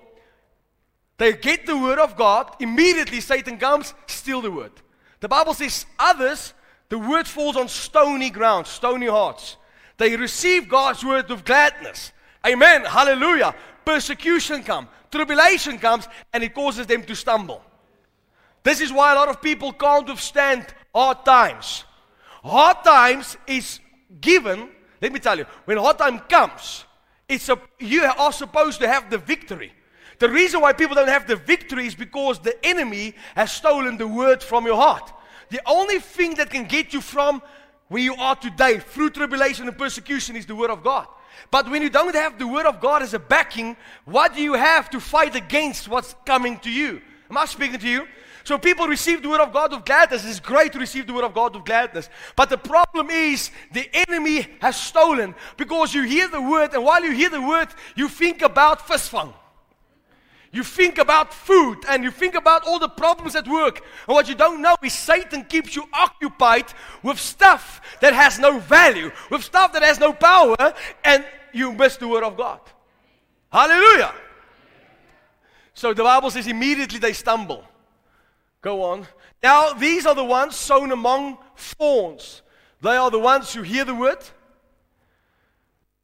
[1.18, 4.72] They get the word of God, immediately Satan comes, steal the word.
[5.22, 6.54] The Bible says others,
[6.90, 9.58] the word falls on stony ground, stony hearts.
[9.98, 12.12] They receive God's word with gladness.
[12.46, 12.84] Amen.
[12.84, 13.56] Hallelujah.
[13.86, 17.62] Persecution comes, tribulation comes, and it causes them to stumble.
[18.62, 21.86] This is why a lot of people can't withstand hard times.
[22.44, 23.80] Hard times is
[24.20, 24.70] given,
[25.02, 26.86] let me tell you, when hard time comes,
[27.28, 29.74] it's a, you are supposed to have the victory.
[30.20, 34.08] The reason why people don't have the victory is because the enemy has stolen the
[34.08, 35.12] word from your heart.
[35.50, 37.42] The only thing that can get you from
[37.90, 41.08] where you are today through tribulation and persecution is the word of God.
[41.52, 44.54] But when you don't have the word of God as a backing, what do you
[44.54, 47.02] have to fight against what's coming to you?
[47.30, 48.08] Am I speaking to you?
[48.46, 50.24] So people receive the word of God with gladness.
[50.24, 52.10] It's great to receive the word of God with gladness.
[52.36, 57.04] But the problem is the enemy has stolen because you hear the word, and while
[57.04, 59.34] you hear the word, you think about visvang.
[60.52, 63.82] You think about food and you think about all the problems at work.
[64.08, 66.66] And what you don't know is Satan keeps you occupied
[67.02, 70.56] with stuff that has no value, with stuff that has no power,
[71.04, 72.62] and you miss the word of God.
[73.52, 74.14] Hallelujah.
[75.74, 77.66] So the Bible says immediately they stumble.
[78.66, 79.08] Go on.
[79.42, 82.42] Now, these are the ones sown among thorns.
[82.82, 84.24] They are the ones who hear the word,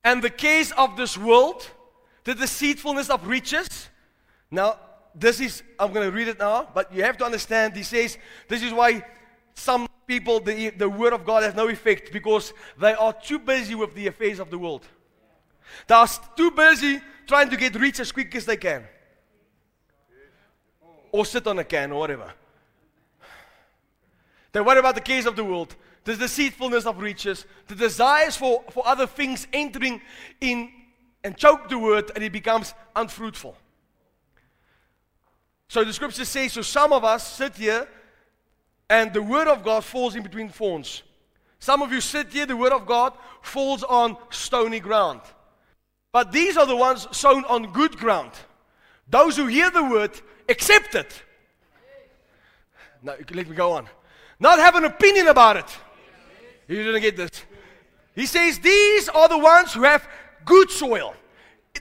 [0.04, 1.70] and the case of this world,
[2.24, 3.90] the deceitfulness of riches
[4.52, 4.78] now,
[5.16, 8.18] this is, I'm going to read it now, but you have to understand, he says,
[8.50, 9.04] this is why
[9.56, 13.76] some people, the, the word of God has no effect because they are too busy
[13.76, 14.86] with the affairs of the world.
[15.88, 18.84] They are too busy trying to get rich as quick as they can.
[21.14, 22.34] Or sit on a can or whatever.
[24.52, 28.64] They worry about the cares of the world, the deceitfulness of riches, the desires for,
[28.72, 30.02] for other things entering
[30.42, 30.72] in
[31.24, 33.56] and choke the word, and it becomes unfruitful.
[35.68, 37.88] So the scripture says, so some of us sit here
[38.90, 41.04] and the word of God falls in between thorns.
[41.60, 45.22] Some of you sit here, the word of God falls on stony ground.
[46.12, 48.32] But these are the ones sown on good ground.
[49.08, 50.12] Those who hear the word,
[50.50, 51.24] accept it.
[53.02, 53.88] Now, let me go on.
[54.42, 55.78] Not have an opinion about it.
[56.68, 57.32] You didn't get this.
[58.16, 60.06] He says, These are the ones who have
[60.44, 61.14] good soil.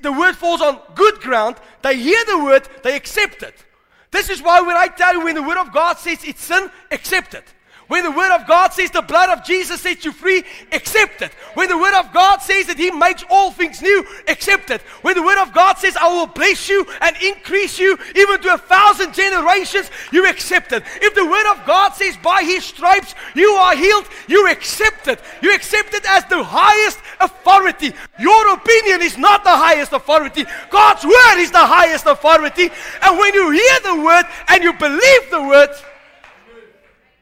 [0.00, 1.56] The word falls on good ground.
[1.82, 3.64] They hear the word, they accept it.
[4.10, 6.70] This is why when I tell you when the Word of God says it's sin,
[6.90, 7.44] accept it.
[7.90, 11.32] When the Word of God says the blood of Jesus sets you free, accept it.
[11.54, 14.80] When the Word of God says that He makes all things new, accept it.
[15.02, 18.54] When the Word of God says, I will bless you and increase you even to
[18.54, 20.84] a thousand generations, you accept it.
[21.02, 25.20] If the Word of God says, by His stripes you are healed, you accept it.
[25.42, 27.92] You accept it as the highest authority.
[28.20, 30.44] Your opinion is not the highest authority.
[30.70, 32.70] God's Word is the highest authority.
[33.02, 35.70] And when you hear the Word and you believe the Word,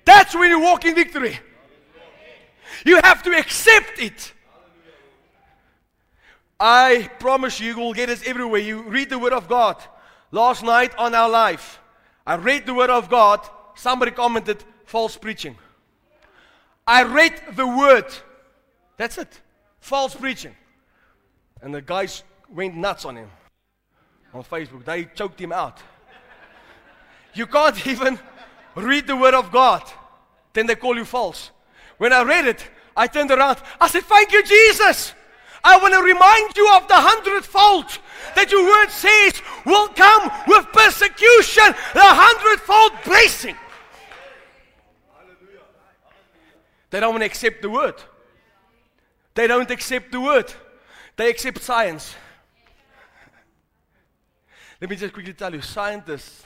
[0.09, 1.39] that's when you walk in victory.
[2.85, 4.33] You have to accept it.
[6.59, 8.61] I promise you, you will get it everywhere.
[8.61, 9.77] You read the Word of God.
[10.31, 11.81] Last night on our life,
[12.27, 13.41] I read the Word of God.
[13.75, 15.57] Somebody commented, false preaching.
[16.87, 18.07] I read the Word.
[18.97, 19.41] That's it.
[19.81, 20.55] False preaching.
[21.61, 23.31] And the guys went nuts on him
[24.33, 24.85] on Facebook.
[24.85, 25.81] They choked him out.
[27.35, 28.19] You can't even
[28.75, 29.83] read the Word of God,
[30.59, 31.53] then they call you false.
[31.99, 33.59] When I read it, I turned around.
[33.81, 35.15] I said, Thank you, Jesus.
[35.63, 37.87] I want to remind you of the hundredfold
[38.35, 43.57] that your word says will come with persecution, the hundredfold blessing.
[46.91, 47.95] They don't want to accept the word.
[49.35, 50.53] They don't accept the word.
[51.17, 52.15] They accept science.
[54.81, 56.45] Let me just quickly tell you scientists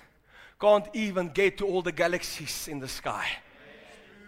[0.61, 3.27] can't even get to all the galaxies in the sky.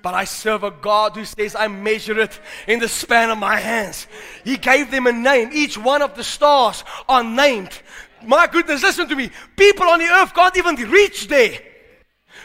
[0.05, 2.39] But I serve a God who says, I measure it
[2.69, 4.07] in the span of my hands.
[4.45, 5.49] He gave them a name.
[5.51, 7.81] Each one of the stars are named.
[8.23, 9.31] My goodness, listen to me.
[9.57, 11.59] People on the earth can't even reach there.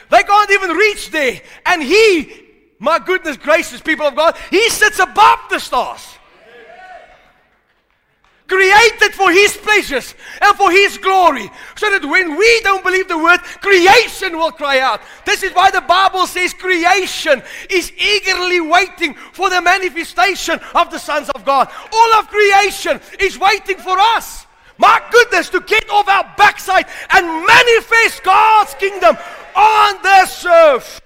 [0.09, 1.41] They can't even reach there.
[1.65, 2.31] And He,
[2.79, 6.17] my goodness gracious, people of God, He sits above the stars
[8.49, 11.49] created for His pleasures and for His glory.
[11.77, 15.01] So that when we don't believe the word, creation will cry out.
[15.25, 20.99] This is why the Bible says creation is eagerly waiting for the manifestation of the
[20.99, 21.69] sons of God.
[21.93, 24.47] All of creation is waiting for us.
[24.77, 29.17] My goodness, to get off our backside and manifest God's kingdom
[29.55, 31.01] on this earth.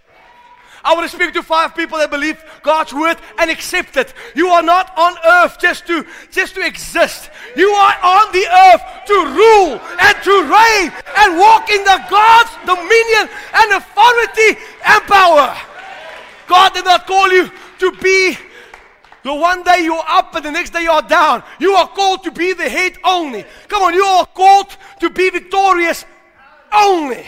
[0.83, 4.13] I want to speak to five people that believe God's word and accept it.
[4.35, 7.29] You are not on earth just to just to exist.
[7.55, 12.51] You are on the earth to rule and to reign and walk in the God's
[12.67, 15.55] dominion and authority and power.
[16.47, 18.37] God did not call you to be
[19.23, 21.43] the one day you're up and the next day you're down.
[21.59, 23.45] You are called to be the head only.
[23.69, 26.03] Come on, you are called to be victorious
[26.73, 27.25] only.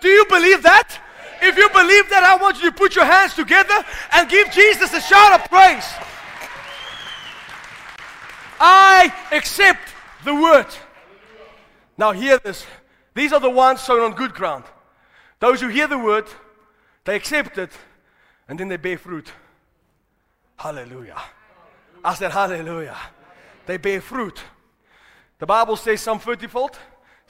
[0.00, 0.98] Do you believe that?
[1.42, 4.94] If you believe that, I want you to put your hands together and give Jesus
[4.94, 5.84] a shout of praise.
[8.60, 9.88] I accept
[10.24, 10.66] the word.
[11.98, 12.64] Now, hear this.
[13.14, 14.64] These are the ones sown on good ground.
[15.40, 16.26] Those who hear the word,
[17.04, 17.72] they accept it,
[18.48, 19.32] and then they bear fruit.
[20.56, 21.20] Hallelujah.
[22.04, 22.96] I said, Hallelujah.
[23.66, 24.40] They bear fruit.
[25.40, 26.78] The Bible says some 30 fold,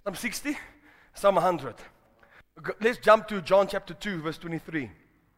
[0.05, 0.59] some 60,
[1.15, 1.77] some 100.
[2.81, 4.91] Let's jump to John chapter 2, verse 23.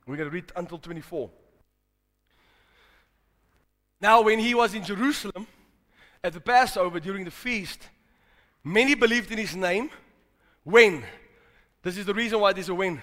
[0.06, 1.30] We're going to read until 24.
[4.00, 5.46] Now, when he was in Jerusalem
[6.22, 7.88] at the Passover during the feast,
[8.62, 9.90] many believed in his name.
[10.64, 11.04] When?
[11.82, 13.02] This is the reason why there's a when.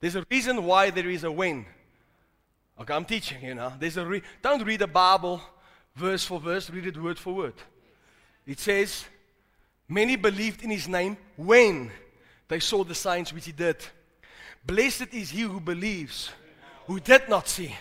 [0.00, 1.66] There's a reason why there is a when.
[2.80, 3.72] Okay, I'm teaching you now.
[3.78, 5.40] There's a re- don't read the Bible
[5.94, 7.54] verse for verse, read it word for word.
[8.46, 9.04] It says,
[9.88, 11.90] Many believed in his name when
[12.48, 13.76] they saw the signs which he did.
[14.66, 16.30] Blessed is he who believes,
[16.86, 17.74] who did not see.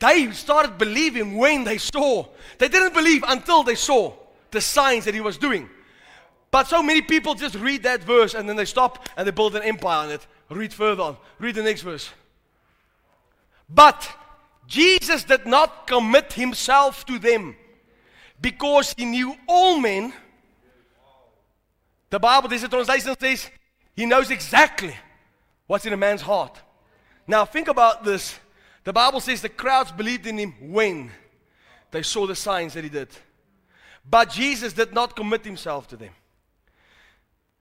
[0.00, 2.26] They started believing when they saw.
[2.58, 4.12] They didn't believe until they saw
[4.50, 5.68] the signs that he was doing.
[6.50, 9.56] But so many people just read that verse and then they stop and they build
[9.56, 10.26] an empire on it.
[10.50, 11.16] Read further on.
[11.38, 12.10] Read the next verse.
[13.68, 14.08] But
[14.66, 17.56] Jesus did not commit himself to them
[18.40, 20.12] because he knew all men
[22.14, 23.50] the Bible, there's a translation says,
[23.96, 24.94] he knows exactly
[25.66, 26.56] what's in a man's heart.
[27.26, 28.38] Now, think about this.
[28.84, 31.10] The Bible says the crowds believed in him when
[31.90, 33.08] they saw the signs that he did.
[34.08, 36.12] But Jesus did not commit himself to them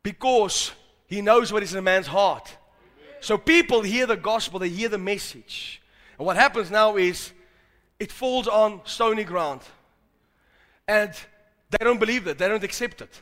[0.04, 0.72] because
[1.08, 2.56] he knows what is in a man's heart.
[3.22, 5.82] So people hear the gospel, they hear the message.
[6.20, 7.32] And what happens now is
[8.00, 9.62] it falls on stony ground.
[10.88, 11.12] And
[11.72, 13.20] they don't believe it, they don't accept it.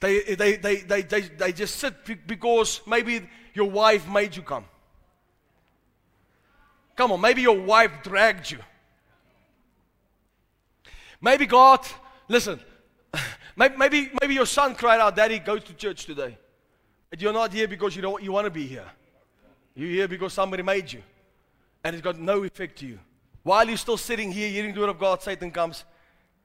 [0.00, 4.64] They, they, they, they, they, they just sit because maybe your wife made you come.
[6.96, 8.58] Come on, maybe your wife dragged you.
[11.20, 11.80] Maybe God,
[12.28, 12.60] listen,
[13.56, 16.36] maybe, maybe your son cried out, Daddy, go to church today.
[17.10, 18.86] But you're not here because you, don't, you want to be here.
[19.74, 21.02] You're here because somebody made you.
[21.82, 22.98] And it's got no effect to you.
[23.42, 25.84] While you're still sitting here hearing the word of God, Satan comes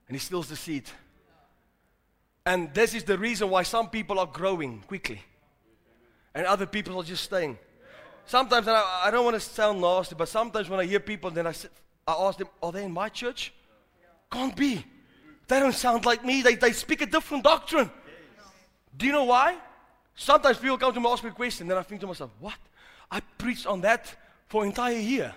[0.08, 0.90] and he steals the seed.
[2.46, 5.22] And this is the reason why some people are growing quickly
[6.34, 7.58] and other people are just staying.
[8.26, 11.48] Sometimes, I, I, don't want to sound nasty, but sometimes when I hear people, then
[11.48, 11.54] I,
[12.08, 13.54] I ask them, Are they in my church?
[14.32, 14.86] Can't be.
[15.48, 16.44] They don't sound like me.
[16.44, 17.90] They, they speak a different doctrine.
[18.96, 19.58] Do you know why?
[20.16, 22.32] Sometimes people come to me and ask me a question, then I think to myself,
[22.40, 22.58] What?
[23.12, 24.16] I preached on that
[24.48, 25.34] for an entire year.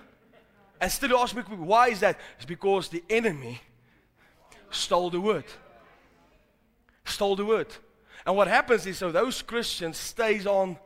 [0.81, 2.19] And still ask me, Why is that?
[2.37, 3.61] It's because the enemy
[4.71, 5.45] stole the word
[7.05, 7.69] stole the word.
[8.25, 10.77] And what happens is, so those Christians stays on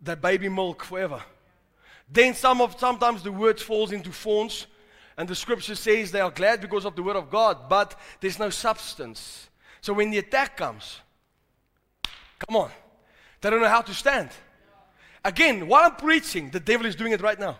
[0.00, 1.22] the baby milk forever.
[2.10, 4.66] Then some of sometimes the word falls into thorns,
[5.16, 8.38] and the scripture says they are glad because of the word of God, but there's
[8.38, 9.48] no substance.
[9.80, 11.00] So when the attack comes,
[12.38, 12.70] come on,
[13.40, 14.30] they don't know how to stand.
[15.24, 17.58] Again, while I'm preaching, the devil is doing it right now.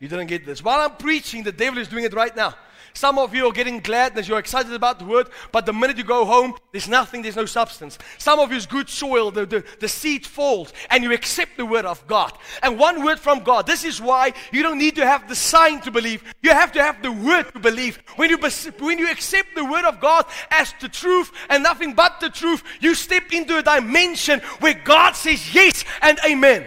[0.00, 0.62] You didn't get this.
[0.62, 2.54] While I'm preaching, the devil is doing it right now.
[2.94, 5.98] Some of you are getting glad gladness, you're excited about the word, but the minute
[5.98, 7.98] you go home, there's nothing, there's no substance.
[8.16, 11.66] Some of you is good soil, the, the, the seed falls, and you accept the
[11.66, 12.32] word of God.
[12.62, 13.66] And one word from God.
[13.66, 16.82] This is why you don't need to have the sign to believe, you have to
[16.82, 17.96] have the word to believe.
[18.14, 18.38] When you,
[18.78, 22.62] when you accept the word of God as the truth and nothing but the truth,
[22.80, 26.64] you step into a dimension where God says yes and amen.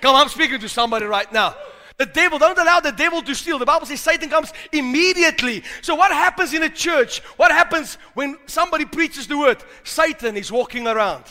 [0.00, 1.56] Come, I'm speaking to somebody right now.
[1.98, 3.58] The devil, don't allow the devil to steal.
[3.58, 5.62] The Bible says Satan comes immediately.
[5.82, 7.20] So, what happens in a church?
[7.36, 9.62] What happens when somebody preaches the word?
[9.84, 11.24] Satan is walking around.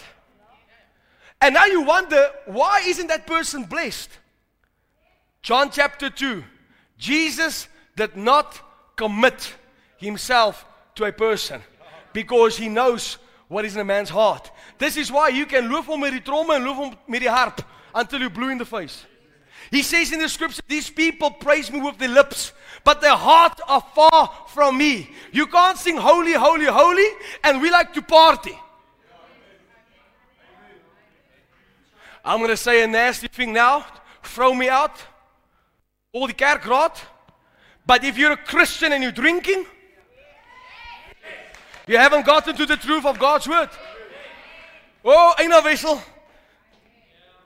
[1.42, 4.10] And now you wonder, why isn't that person blessed?
[5.42, 6.44] John chapter 2.
[6.98, 8.62] Jesus did not
[8.96, 9.56] commit
[9.98, 11.62] himself to a person
[12.14, 14.52] because he knows what is in a man's heart.
[14.78, 17.28] This is why you can loof hom met die tromme en loof hom met die
[17.30, 17.62] harp
[17.94, 19.06] until you blue in the face.
[19.70, 22.54] He says in the scripture, These people praise me with their lips,
[22.84, 25.10] but their hearts are far from me.
[25.32, 27.08] You can't sing holy, holy, holy,
[27.44, 28.58] and we like to party.
[32.24, 33.86] I'm going to say a nasty thing now
[34.24, 35.04] throw me out.
[36.14, 36.98] All the kerkraad.
[37.86, 39.66] But if you're a Christian and you're drinking,
[41.88, 43.70] you haven't gotten to the truth of God's word.
[45.04, 46.02] Oh, ain't no vessel.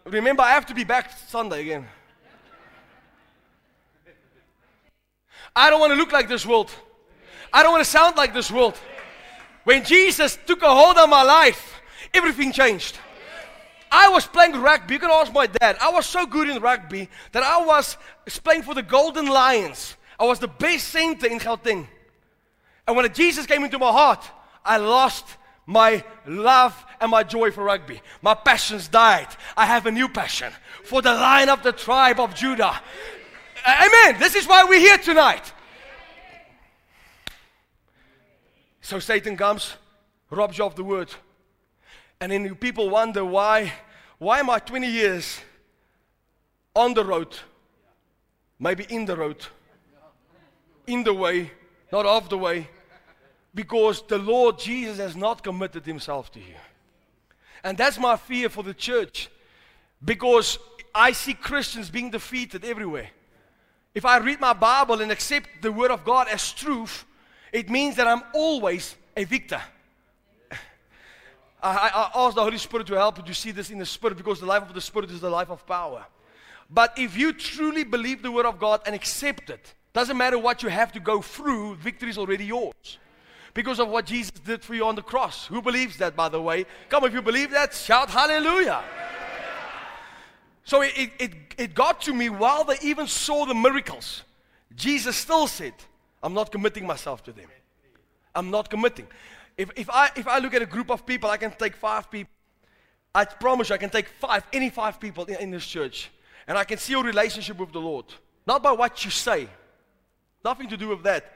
[0.03, 1.87] Remember, I have to be back Sunday again.
[5.55, 6.71] I don't want to look like this world.
[7.53, 8.77] I don't want to sound like this world.
[9.63, 11.81] When Jesus took a hold of my life,
[12.13, 12.97] everything changed.
[13.91, 14.95] I was playing rugby.
[14.95, 15.77] You can ask my dad.
[15.81, 17.97] I was so good in rugby that I was
[18.43, 19.95] playing for the Golden Lions.
[20.19, 21.87] I was the best center in Gauteng.
[22.87, 24.29] And when Jesus came into my heart,
[24.63, 25.25] I lost
[25.65, 28.01] my love and my joy for rugby.
[28.21, 29.27] My passions died.
[29.55, 30.51] I have a new passion
[30.83, 32.81] for the lion of the tribe of Judah.
[33.65, 34.19] Uh, amen.
[34.19, 35.51] This is why we're here tonight.
[38.81, 39.73] So Satan comes,
[40.29, 41.11] robs you of the word.
[42.21, 43.73] And then people wonder why,
[44.19, 45.39] why am I 20 years
[46.75, 47.35] on the road?
[48.59, 49.43] Maybe in the road.
[50.85, 51.49] In the way,
[51.91, 52.69] not off the way.
[53.55, 56.55] Because the Lord Jesus has not committed himself to you.
[57.63, 59.31] And that's my fear for the church.
[60.03, 60.59] Because
[60.93, 63.09] I see Christians being defeated everywhere.
[63.95, 67.05] If I read my Bible and accept the Word of God as truth,
[67.53, 69.61] it means that I'm always a victor.
[71.63, 74.17] I, I ask the Holy Spirit to help you to see this in the Spirit
[74.17, 76.05] because the life of the Spirit is the life of power.
[76.69, 80.61] But if you truly believe the Word of God and accept it, doesn't matter what
[80.61, 82.97] you have to go through, victory is already yours.
[83.53, 85.47] Because of what Jesus did for you on the cross.
[85.47, 86.65] Who believes that, by the way?
[86.89, 88.83] Come, if you believe that, shout hallelujah.
[90.65, 94.23] So it, it, it got to me while they even saw the miracles.
[94.75, 95.73] Jesus still said,
[96.21, 97.47] I'm not committing myself to them.
[98.33, 99.07] I'm not committing.
[99.57, 102.09] If, if, I, if I look at a group of people, I can take five
[102.09, 102.31] people.
[103.13, 106.11] I promise you, I can take five, any five people in, in this church,
[106.47, 108.05] and I can see your relationship with the Lord.
[108.45, 109.47] Not by what you say,
[110.43, 111.31] nothing to do with that.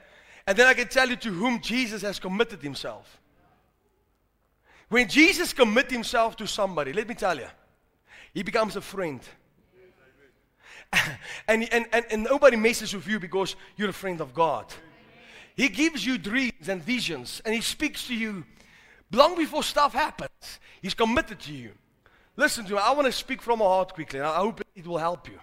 [0.45, 3.19] And then I can tell you to whom Jesus has committed himself.
[4.89, 7.47] When Jesus commits himself to somebody, let me tell you,
[8.34, 9.21] he becomes a friend.
[11.47, 14.65] and, and, and, and nobody messes with you because you're a friend of God.
[15.55, 18.45] He gives you dreams and visions, and He speaks to you
[19.11, 20.59] long before stuff happens.
[20.82, 21.71] He's committed to you.
[22.38, 22.80] Listen to me.
[22.80, 25.39] I want to speak from my heart quickly, and I hope it will help you.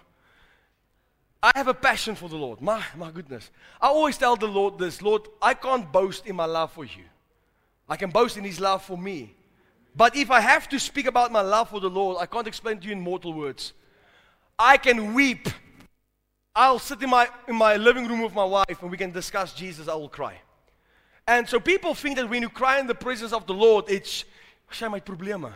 [1.43, 2.61] I have a passion for the Lord.
[2.61, 3.51] My, my goodness.
[3.79, 7.03] I always tell the Lord this Lord, I can't boast in my love for you.
[7.87, 9.35] I can boast in His love for me.
[9.97, 12.79] But if I have to speak about my love for the Lord, I can't explain
[12.79, 13.73] to you in mortal words.
[14.57, 15.49] I can weep
[16.57, 19.53] I'll sit in my, in my living room with my wife and we can discuss
[19.53, 20.41] Jesus, I will cry.
[21.27, 24.25] And so people think that when you cry in the presence of the Lord, it's,
[24.71, 25.53] zijn my problema.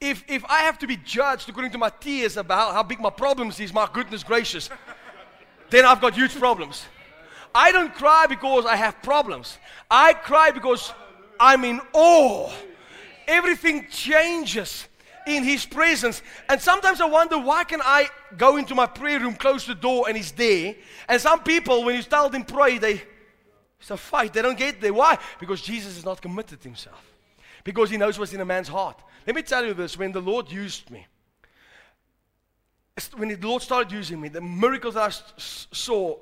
[0.00, 3.08] if, if I have to be judged according to my tears about how big my
[3.08, 4.68] problems is, my goodness gracious,
[5.70, 6.86] then I've got huge problems.
[7.54, 9.58] I don't cry because I have problems.
[9.88, 10.92] I cry because
[11.38, 12.50] I'm in awe.
[13.26, 14.86] Everything changes
[15.26, 16.22] in His presence.
[16.48, 20.06] And sometimes I wonder why can I go into my prayer room, close the door,
[20.08, 20.74] and He's there?
[21.08, 23.02] And some people, when you tell them pray, they
[23.80, 24.32] it's a fight.
[24.32, 24.94] They don't get there.
[24.94, 25.18] Why?
[25.38, 27.04] Because Jesus has not committed Himself.
[27.64, 28.98] Because He knows what's in a man's heart.
[29.26, 31.06] Let me tell you this: when the Lord used me,
[33.16, 36.16] when the Lord started using me, the miracles I saw.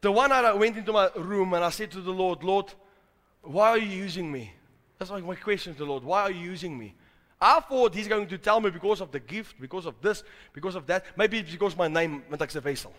[0.00, 2.72] The one night I went into my room and I said to the Lord, Lord,
[3.42, 4.52] why are you using me?
[4.98, 6.04] That's like my question to the Lord.
[6.04, 6.94] Why are you using me?
[7.40, 10.22] I thought he's going to tell me because of the gift, because of this,
[10.52, 11.06] because of that.
[11.16, 12.92] Maybe it's because my name went like vessel.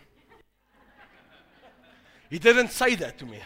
[2.30, 3.38] he didn't say that to me.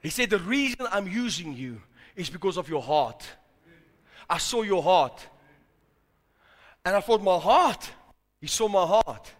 [0.00, 1.80] He said, The reason I'm using you
[2.16, 3.24] is because of your heart.
[4.28, 5.24] I saw your heart.
[6.84, 7.88] And I thought, My heart?
[8.40, 9.32] He saw my heart.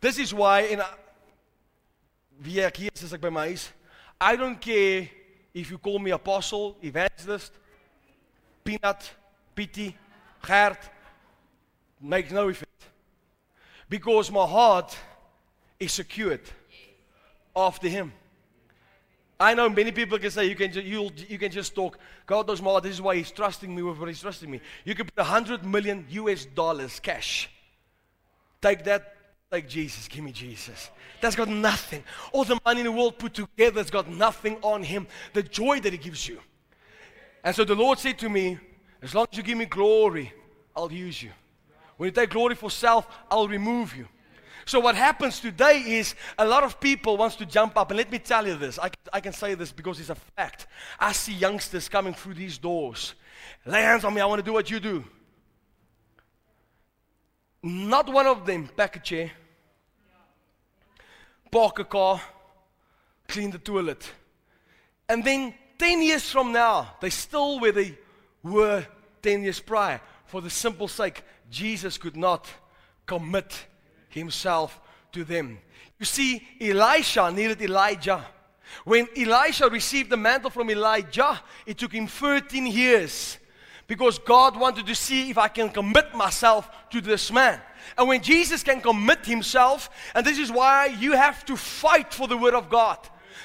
[0.00, 0.80] This is why, in
[2.42, 3.56] wie ek hier is by my
[4.20, 5.08] I don't care
[5.54, 7.52] if you call me apostle, evangelist,
[8.64, 9.10] peanut,
[9.54, 9.96] pity,
[10.46, 10.78] Gert,
[12.00, 12.70] makes no effect.
[13.88, 14.96] Because my heart
[15.78, 16.42] is secured
[17.54, 18.12] after Him.
[19.38, 21.98] I know many people can say you can, ju- you you can just talk.
[22.26, 22.84] God knows my heart.
[22.84, 24.60] This is why He's trusting me with what He's trusting me.
[24.84, 27.50] You can put a hundred million US dollars cash.
[28.60, 29.16] Take that,
[29.50, 30.06] take Jesus.
[30.06, 30.90] Give me Jesus.
[31.20, 32.04] That's got nothing.
[32.32, 35.08] All the money in the world put together, it's got nothing on Him.
[35.32, 36.38] The joy that He gives you.
[37.42, 38.58] And so the Lord said to me,
[39.02, 40.32] as long as you give me glory,
[40.76, 41.30] I'll use you.
[41.96, 44.06] When you take glory for self, I'll remove you.
[44.66, 48.12] So what happens today is a lot of people wants to jump up, and let
[48.12, 48.78] me tell you this.
[48.78, 50.68] I, I can say this because it's a fact.
[50.98, 53.14] I see youngsters coming through these doors.
[53.66, 54.20] Lay hands on me.
[54.20, 55.02] I want to do what you do.
[57.62, 59.32] not one of them pack a chair,
[61.50, 62.20] park a car,
[63.28, 64.10] clean the toilet.
[65.08, 67.98] And then 10 years from now, they still where they
[68.42, 68.86] were
[69.22, 72.46] 10 years prior for the simple sake Jesus could not
[73.06, 73.66] commit
[74.08, 74.80] himself
[75.12, 75.58] to them.
[75.98, 78.24] You see, Elisha needed Elijah.
[78.84, 83.38] When Elisha received the mantle from Elijah, it took him 13 years
[83.86, 87.60] because God wanted to see if I can commit myself to this man.
[87.98, 92.28] And when Jesus can commit himself, and this is why you have to fight for
[92.28, 92.98] the word of God.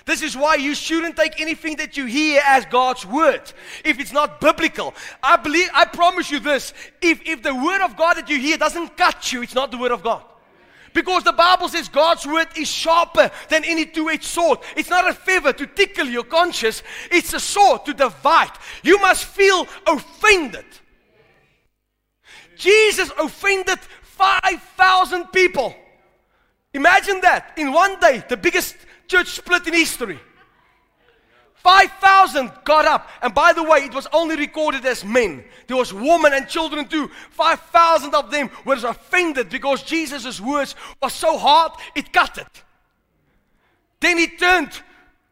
[0.06, 3.42] This is why you shouldn't take anything that you hear as God's word
[3.84, 4.94] if it's not biblical.
[5.24, 8.58] I believe I promise you this, if if the word of God that you hear
[8.58, 10.24] doesn't cut you, it's not the word of God.
[10.94, 14.60] Because the Bible says God's word is sharper than any two edged sword.
[14.78, 18.52] It's not a feather to tickle your conscience, it's a sword to divide.
[18.84, 20.66] You must feel offended.
[22.56, 23.80] Jesus offended
[24.16, 25.76] 5,000 people.
[26.74, 28.76] Imagine that in one day, the biggest
[29.08, 30.20] church split in history.
[31.56, 33.10] 5,000 got up.
[33.22, 35.44] And by the way, it was only recorded as men.
[35.68, 37.10] There was women and children too.
[37.32, 42.64] 5,000 of them were offended because Jesus' words were so hard, it cut it.
[44.00, 44.80] Then he turned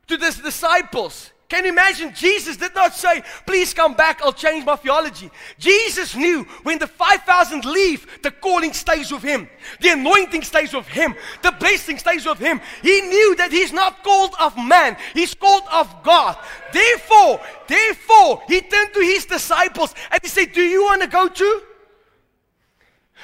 [0.07, 2.13] to his disciples can you imagine?
[2.15, 5.29] Jesus did not say, Please come back, I'll change my theology.
[5.59, 9.47] Jesus knew when the 5,000 leave, the calling stays with him,
[9.79, 12.59] the anointing stays with him, the blessing stays with him.
[12.81, 16.37] He knew that he's not called of man, he's called of God.
[16.71, 21.27] Therefore, therefore, he turned to his disciples and he said, Do you want to go
[21.27, 21.61] too?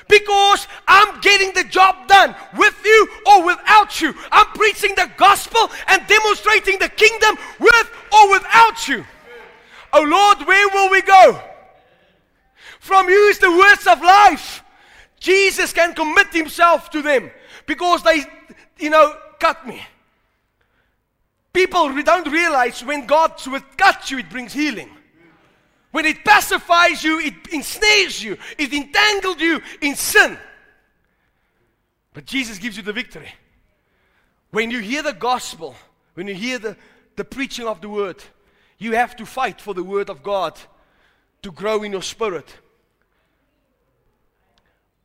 [0.10, 4.14] Because I'm getting the job done with you or without you.
[4.32, 9.05] I'm preaching the gospel and demonstrating the kingdom with or without you.
[9.93, 11.39] Oh Lord, where will we go?
[12.80, 14.64] From you is the words of life.
[15.20, 17.30] Jesus can commit himself to them
[17.66, 18.24] because they,
[18.78, 19.82] you know, cut me.
[21.53, 24.89] People don't realize when God would cut you, it brings healing.
[25.91, 30.37] When it pacifies you, it ensnares you, it entangled you in sin.
[32.13, 33.31] But Jesus gives you the victory.
[34.51, 35.75] When you hear the gospel,
[36.13, 36.77] when you hear the,
[37.15, 38.23] the preaching of the word,
[38.77, 40.59] you have to fight for the word of God
[41.41, 42.55] to grow in your spirit.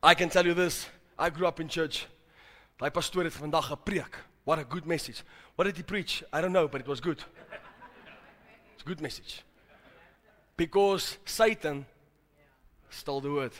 [0.03, 0.87] I can tell you this.
[1.17, 2.05] I grew up in church.
[2.77, 4.19] Daai pastoor het vandag gepreek.
[4.43, 5.23] What a good message.
[5.55, 6.23] What did he preach?
[6.33, 7.23] I don't know, but it was good.
[8.73, 9.45] It's a good message
[10.57, 11.85] because Satan
[12.89, 13.51] stole the word.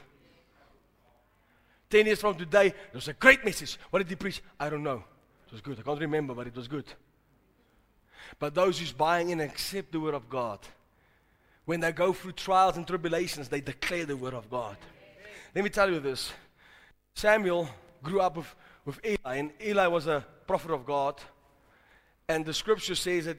[1.89, 3.77] Ten years from today, it was a great message.
[3.89, 4.41] What did he preach?
[4.59, 5.03] I don't know.
[5.47, 5.79] It was good.
[5.79, 6.85] I can't remember, but it was good.
[8.39, 10.59] But those who's buying in accept the word of God,
[11.65, 14.77] when they go through trials and tribulations, they declare the word of God.
[15.53, 16.31] Let me tell you this.
[17.15, 17.69] Samuel
[18.03, 21.15] grew up with, with Eli, and Eli was a prophet of God.
[22.27, 23.37] And the scripture says that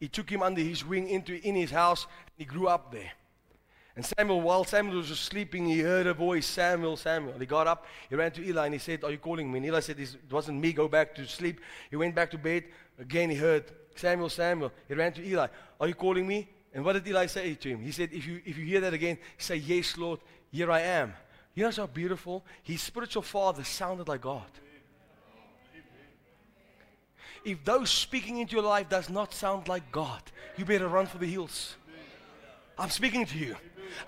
[0.00, 3.12] he took him under his wing into in his house he grew up there.
[3.96, 7.38] And Samuel, while Samuel was sleeping, he heard a voice, Samuel, Samuel.
[7.38, 9.58] He got up, he ran to Eli, and he said, Are you calling me?
[9.58, 11.60] And Eli said, It wasn't me, go back to sleep.
[11.90, 12.64] He went back to bed.
[12.98, 14.72] Again, he heard, Samuel, Samuel.
[14.88, 15.46] He ran to Eli,
[15.80, 16.48] Are you calling me?
[16.72, 17.82] And what did Eli say to him?
[17.82, 20.18] He said, If you, if you hear that again, say, Yes, Lord,
[20.50, 21.14] here I am.
[21.54, 22.44] You know how beautiful?
[22.64, 24.42] His spiritual father sounded like God.
[27.44, 30.22] If those speaking into your life does not sound like God,
[30.56, 31.76] you better run for the hills.
[32.78, 33.56] I'm speaking to you.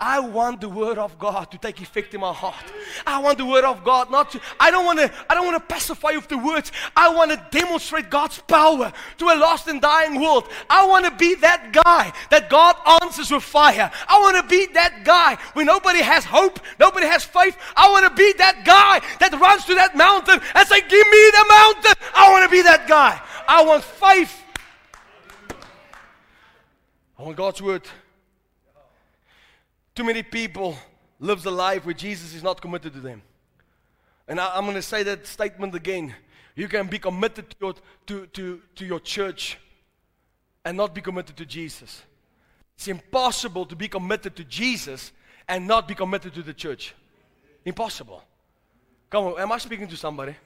[0.00, 2.64] I want the word of God to take effect in my heart.
[3.06, 5.56] I want the word of God not to I don't want to I don't want
[5.56, 6.72] to pacify with the words.
[6.96, 10.48] I want to demonstrate God's power to a lost and dying world.
[10.68, 13.90] I want to be that guy that God answers with fire.
[14.08, 17.56] I want to be that guy when nobody has hope, nobody has faith.
[17.76, 21.30] I want to be that guy that runs to that mountain and say, "Give me
[21.30, 23.20] the mountain." I want to be that guy.
[23.48, 24.42] I want faith.
[27.18, 27.82] I want God's word
[29.96, 30.76] too many people
[31.18, 33.22] lives a life where Jesus is not committed to them.
[34.28, 36.14] And I, am going to say that statement again.
[36.54, 37.74] You can be committed to your,
[38.06, 39.58] to, to, to your church
[40.64, 42.02] and not be committed to Jesus.
[42.76, 45.12] It's impossible to be committed to Jesus
[45.48, 46.94] and not be committed to the church.
[47.64, 48.22] Impossible.
[49.08, 50.36] Come on, am I speaking to somebody?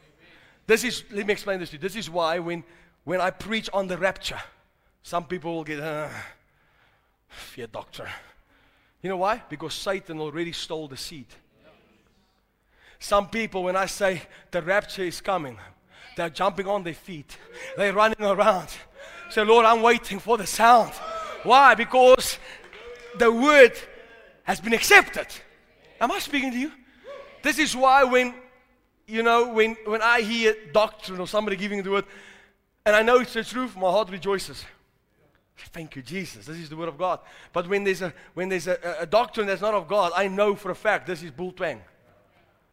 [0.67, 1.81] This is, let me explain this to you.
[1.81, 2.63] This is why when,
[3.03, 4.41] when I preach on the rapture,
[5.03, 6.09] some people will get, uh,
[7.29, 8.09] fear doctor.
[9.03, 9.43] You know why?
[9.49, 11.27] Because Satan already stole the seed.
[12.99, 15.59] Some people, when I say the rapture is coming,
[16.17, 17.39] they're jumping on their feet,
[17.77, 18.69] they're running around.
[19.31, 20.93] Say, Lord, I'm waiting for the sound.
[21.45, 21.75] Why?
[21.75, 22.39] Because
[23.17, 23.73] the word
[24.43, 25.29] has been accepted.
[26.01, 26.73] Am I speaking to you?
[27.43, 28.35] This is why when,
[29.07, 32.05] you know, when, when I hear doctrine or somebody giving the word,
[32.85, 34.65] and I know it's the truth, my heart rejoices.
[35.73, 36.47] Thank you, Jesus.
[36.47, 37.21] This is the word of God.
[37.53, 40.55] But when there's a when there's a, a doctrine that's not of God, I know
[40.55, 41.81] for a fact this is bull twang.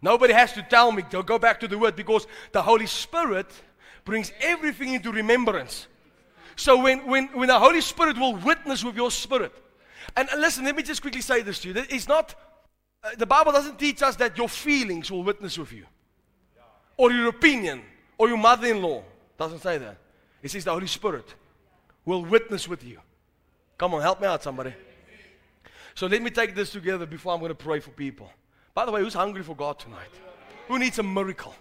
[0.01, 3.47] Nobody has to tell me to go back to the word because the Holy Spirit
[4.05, 5.87] brings everything into remembrance.
[6.55, 9.53] So when, when, when the Holy Spirit will witness with your spirit,
[10.15, 11.85] and listen, let me just quickly say this to you.
[11.89, 12.33] It's not,
[13.03, 15.85] uh, the Bible doesn't teach us that your feelings will witness with you,
[16.95, 17.81] or your opinion,
[18.17, 19.03] or your mother in law.
[19.37, 19.97] Doesn't say that.
[20.41, 21.33] It says the Holy Spirit
[22.07, 22.99] will witness with you.
[23.77, 24.73] Come on, help me out, somebody.
[25.93, 28.31] So let me take this together before I'm going to pray for people.
[28.73, 30.09] By the way, who's hungry for God tonight?
[30.69, 31.53] Who needs a miracle?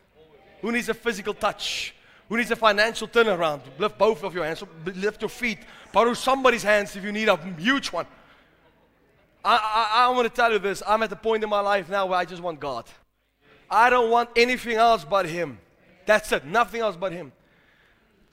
[0.62, 1.94] Who needs a physical touch?
[2.28, 3.60] Who needs a financial turnaround?
[3.78, 5.58] Lift both of your hands, lift your feet,
[5.92, 8.06] borrow somebody's hands if you need a huge one.
[9.44, 10.82] I, I, I want to tell you this.
[10.86, 12.84] I'm at the point in my life now where I just want God.
[13.68, 15.58] I don't want anything else but Him.
[16.04, 16.44] That's it.
[16.44, 17.32] Nothing else but Him.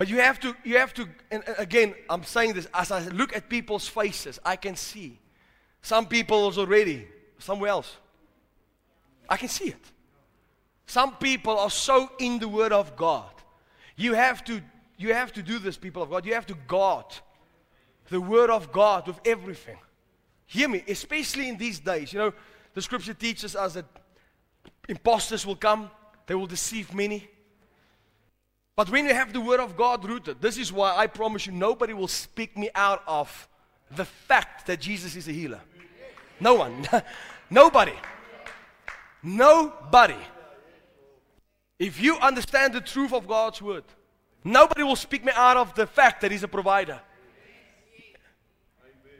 [0.03, 3.33] But you have to, you have to, and again, I'm saying this as I look
[3.33, 5.17] at people's faces, I can see
[5.81, 7.07] some people is already
[7.39, 7.95] somewhere else.
[9.29, 9.91] I can see it.
[10.87, 13.31] Some people are so in the Word of God.
[13.95, 14.61] You have to,
[14.97, 16.25] you have to do this, people of God.
[16.25, 17.05] You have to guard
[18.09, 19.77] the Word of God with everything.
[20.47, 22.11] Hear me, especially in these days.
[22.11, 22.33] You know,
[22.73, 23.85] the scripture teaches us that
[24.89, 25.89] imposters will come,
[26.27, 27.29] they will deceive many.
[28.75, 31.51] But when you have the word of God rooted, this is why I promise you
[31.51, 33.47] nobody will speak me out of
[33.95, 35.61] the fact that Jesus is a healer.
[36.39, 36.87] No one.
[37.49, 37.93] Nobody.
[39.21, 40.17] Nobody.
[41.77, 43.83] If you understand the truth of God's word,
[44.43, 46.99] nobody will speak me out of the fact that He's a provider.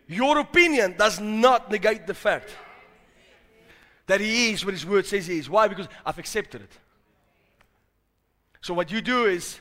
[0.08, 2.50] Your opinion does not negate the fact
[4.08, 5.50] that He is what His word says He is.
[5.50, 5.68] Why?
[5.68, 6.72] Because I've accepted it.
[8.64, 9.60] So, what you do is,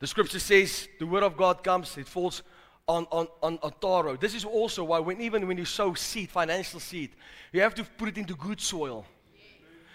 [0.00, 2.42] the scripture says the word of God comes, it falls
[2.88, 4.16] on, on, on, on taro.
[4.16, 7.10] This is also why, when, even when you sow seed, financial seed,
[7.52, 9.06] you have to put it into good soil.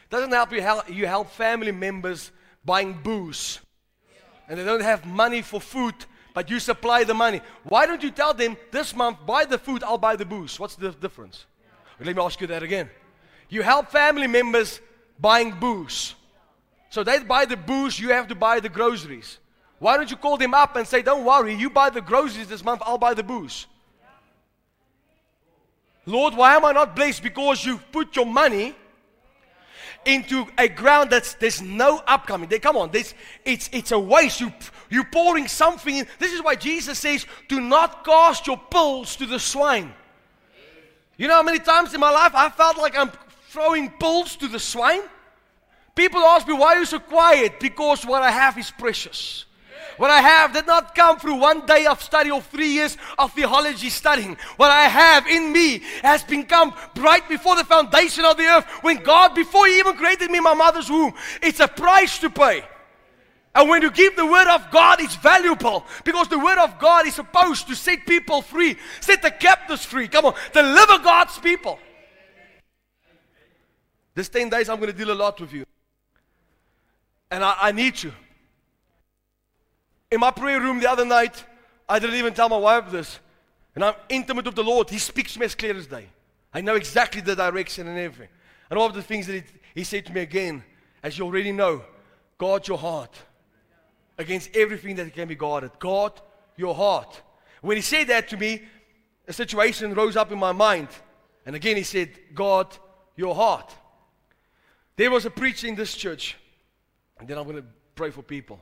[0.09, 2.31] Doesn't help you help, you help family members
[2.63, 3.59] buying booze
[4.47, 5.93] and they don't have money for food,
[6.33, 7.41] but you supply the money.
[7.63, 10.57] Why don't you tell them this month, buy the food, I'll buy the booze?
[10.57, 11.47] What's the difference?
[11.99, 12.89] Let me ask you that again.
[13.49, 14.79] You help family members
[15.19, 16.15] buying booze.
[16.93, 19.39] So they buy the booze, you have to buy the groceries.
[19.79, 22.63] Why don't you call them up and say, Don't worry, you buy the groceries this
[22.63, 23.65] month, I'll buy the booze.
[26.05, 27.23] Lord, why am I not blessed?
[27.23, 28.75] Because you've put your money
[30.05, 32.47] into a ground that's there's no upcoming.
[32.47, 34.39] They come on, this it's it's a waste.
[34.39, 34.53] You
[34.91, 36.07] you pouring something in.
[36.19, 39.91] This is why Jesus says, do not cast your pearls to the swine.
[41.17, 43.09] You know how many times in my life I felt like I'm
[43.49, 45.01] throwing pearls to the swine?
[45.95, 47.59] People ask me, why are you so quiet?
[47.59, 49.45] Because what I have is precious.
[49.97, 53.31] What I have did not come through one day of study or three years of
[53.33, 54.37] theology studying.
[54.57, 58.65] What I have in me has become bright before the foundation of the earth.
[58.81, 62.29] When God, before He even created me in my mother's womb, it's a price to
[62.31, 62.63] pay.
[63.55, 67.05] And when you give the word of God, it's valuable because the word of God
[67.05, 70.07] is supposed to set people free, set the captives free.
[70.07, 71.77] Come on, deliver God's people.
[74.15, 75.65] This 10 days, I'm going to deal a lot with you.
[77.33, 78.13] And I, I need you.
[80.11, 81.43] In my prayer room the other night,
[81.89, 83.19] I didn't even tell my wife this.
[83.73, 84.87] And I'm intimate with the Lord.
[84.91, 86.05] He speaks to me as clear as day.
[86.53, 88.29] I know exactly the direction and everything.
[88.69, 90.63] And all of the things that he, he said to me again,
[91.01, 91.81] as you already know,
[92.37, 93.17] guard your heart
[94.19, 95.71] against everything that can be guarded.
[95.79, 96.13] Guard
[96.55, 97.19] your heart.
[97.61, 98.61] When he said that to me,
[99.27, 100.89] a situation rose up in my mind.
[101.47, 102.67] And again, he said, Guard
[103.15, 103.73] your heart.
[104.97, 106.37] There was a preacher in this church
[107.23, 107.65] and then I'm going to
[107.95, 108.59] pray for people.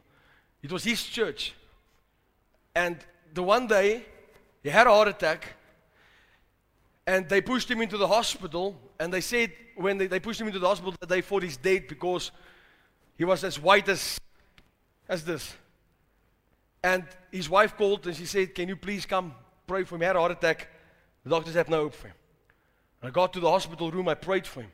[0.62, 1.56] It was his church.
[2.76, 2.96] And
[3.34, 4.06] the one day,
[4.62, 5.56] he had a heart attack.
[7.08, 8.80] And they pushed him into the hospital.
[9.00, 11.58] And they said, when they, they pushed him into the hospital, that they thought he's
[11.58, 12.30] dead because
[13.18, 14.20] he was as white as,
[15.10, 15.56] as this.
[16.84, 19.34] And his wife called and she said, Can you please come
[19.66, 20.02] pray for him?
[20.02, 20.68] He had a heart attack.
[21.24, 22.16] The doctors had no hope for him.
[23.02, 24.72] And I got to the hospital room, I prayed for him.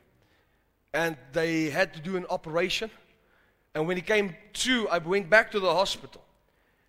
[0.92, 2.90] And they had to do an operation.
[3.78, 6.20] And when he came to, I went back to the hospital.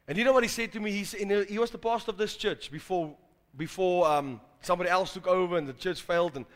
[0.08, 0.92] And you know what he said to me?
[0.92, 3.16] He was the pastor of this church before,
[3.56, 6.48] before um, somebody else took over and the church failed and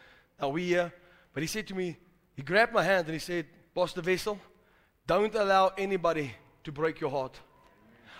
[0.42, 0.94] now we're here.
[1.36, 1.98] But he said to me,
[2.36, 4.40] he grabbed my hand and he said, Pastor Vessel,
[5.06, 7.40] don't allow anybody to break your heart.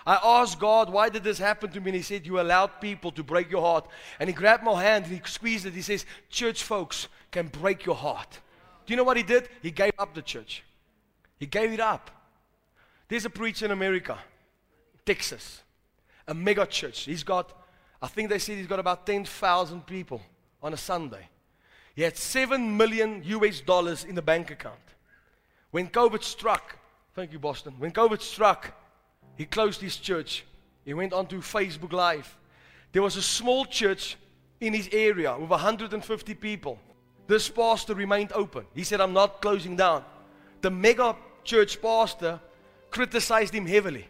[0.06, 1.86] I asked God, why did this happen to me?
[1.88, 3.88] And he said, You allowed people to break your heart.
[4.20, 5.72] And he grabbed my hand and he squeezed it.
[5.72, 8.38] He says, Church folks can break your heart.
[8.86, 9.48] Do you know what he did?
[9.62, 10.62] He gave up the church.
[11.38, 12.10] He gave it up.
[13.08, 14.18] There's a preacher in America,
[15.04, 15.62] Texas,
[16.26, 17.00] a mega church.
[17.00, 17.52] He's got,
[18.00, 20.22] I think they said he's got about 10,000 people
[20.62, 21.28] on a Sunday.
[21.94, 24.78] He had 7 million US dollars in the bank account.
[25.70, 26.78] When COVID struck,
[27.14, 27.74] thank you, Boston.
[27.78, 28.72] When COVID struck,
[29.36, 30.44] he closed his church.
[30.84, 32.36] He went on to Facebook Live.
[32.92, 34.16] There was a small church
[34.60, 36.78] in his area with 150 people.
[37.26, 38.66] This pastor remained open.
[38.74, 40.04] He said, I'm not closing down.
[40.60, 42.40] The mega church pastor
[42.90, 44.06] criticized him heavily,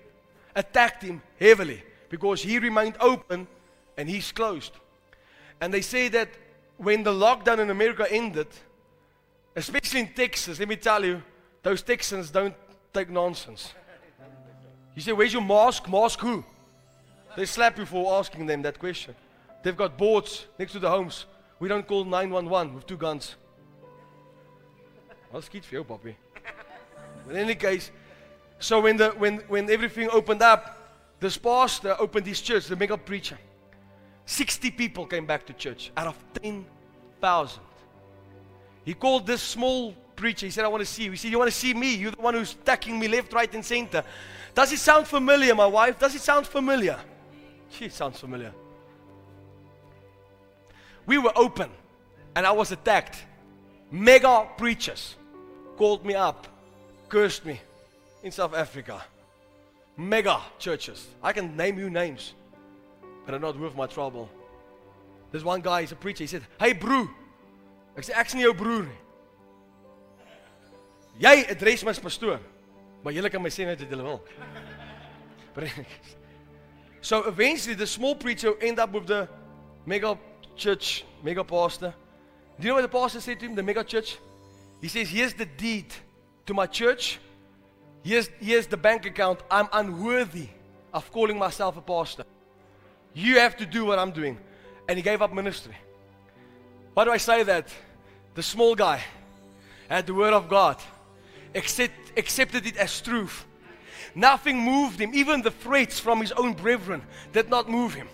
[0.55, 3.47] attacked him heavily because he remained open
[3.97, 4.73] and he's closed.
[5.61, 6.29] And they say that
[6.77, 8.49] when the lockdown in America ended,
[9.57, 11.23] especially in Texas, let me tell you,
[11.63, 12.55] those Texans don't
[12.93, 13.73] take nonsense.
[14.95, 15.89] You say, Where's your mask?
[15.89, 16.45] Mask who?
[17.37, 19.15] They slap you for asking them that question.
[19.63, 21.27] They've got boards next to the homes.
[21.59, 23.35] We don't call 911 with two guns.
[25.33, 26.17] I'll skiet for you, Poppy.
[27.29, 27.91] In any case,
[28.59, 30.79] so when, the, when, when everything opened up,
[31.21, 33.39] this pastor opened his church, the mega preacher.
[34.27, 37.63] 60 people came back to church out of 10,000.
[38.85, 40.47] He called this small preacher.
[40.47, 41.11] He said, I want to see you.
[41.13, 41.95] He said, You want to see me?
[41.95, 44.05] You're the one who's attacking me left, right, and center.
[44.55, 45.99] Does it sound familiar, my wife?
[45.99, 46.99] Does it sound familiar?
[47.71, 48.53] She sounds familiar.
[51.07, 51.71] We were open
[52.37, 53.25] and I was attacked.
[53.91, 55.17] Mega preachers
[55.77, 56.47] called me up,
[57.15, 57.61] cursed me
[58.25, 59.01] in South Africa.
[59.97, 61.07] Mega churches.
[61.23, 62.35] I can name you names,
[63.25, 64.29] but I'm not worth my trouble.
[65.31, 66.25] There's one guy, he's a preacher.
[66.25, 67.07] He said, Hey, broer.
[67.97, 68.99] Ek sê ek's nie jou broer nie.
[71.23, 72.41] Jy adres my as pastoor.
[73.05, 74.21] Maar julle kan my sê net wat julle wil.
[77.05, 79.29] So eventually the small preacher end up with the
[79.85, 80.17] mega
[80.57, 81.93] church, mega pastor.
[82.59, 84.17] Do you know what the pastor said to him, the mega church?
[84.81, 85.93] He says, Here's the deed
[86.47, 87.19] to my church.
[88.03, 89.41] Here's, here's the bank account.
[89.51, 90.49] I'm unworthy
[90.93, 92.25] of calling myself a pastor.
[93.15, 94.39] You have to do what I'm doing.
[94.89, 95.75] And he gave up ministry.
[96.93, 97.69] Why do I say that?
[98.35, 99.03] The small guy
[99.89, 100.77] had the word of God,
[101.55, 103.47] accept, accepted it as truth.
[104.15, 105.15] Nothing moved him.
[105.15, 108.09] Even the threats from his own brethren did not move him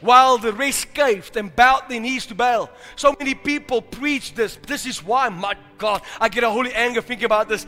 [0.00, 2.70] while the rest caved and bowed their knees to Baal.
[2.96, 4.58] So many people preach this.
[4.66, 7.66] This is why, my God, I get a holy anger thinking about this.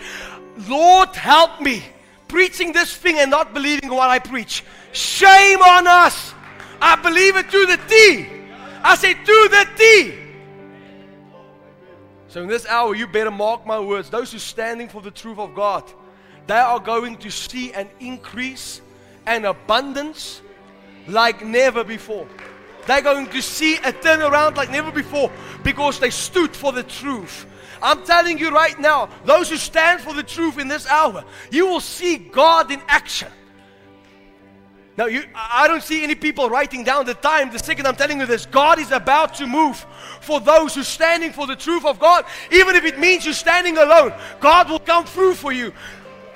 [0.68, 1.83] Lord, help me
[2.28, 4.64] preaching this thing and not believing what I preach.
[4.93, 6.35] Shame on us.
[6.80, 8.26] I believe it to the T.
[8.83, 10.18] I say to the T.
[12.28, 14.09] So in this hour, you better mark my words.
[14.09, 15.85] Those who standing for the truth of God,
[16.47, 18.80] they are going to see an increase
[19.26, 20.41] and abundance
[21.07, 22.27] like never before.
[22.87, 25.31] They're going to see a turnaround like never before
[25.63, 27.47] because they stood for the truth.
[27.81, 31.67] I'm telling you right now, those who stand for the truth in this hour, you
[31.67, 33.29] will see God in action.
[34.97, 37.51] Now, you, I don't see any people writing down the time.
[37.51, 39.87] The second I'm telling you this, God is about to move
[40.21, 42.27] for those who are standing for the truth of God.
[42.51, 45.73] Even if it means you're standing alone, God will come through for you.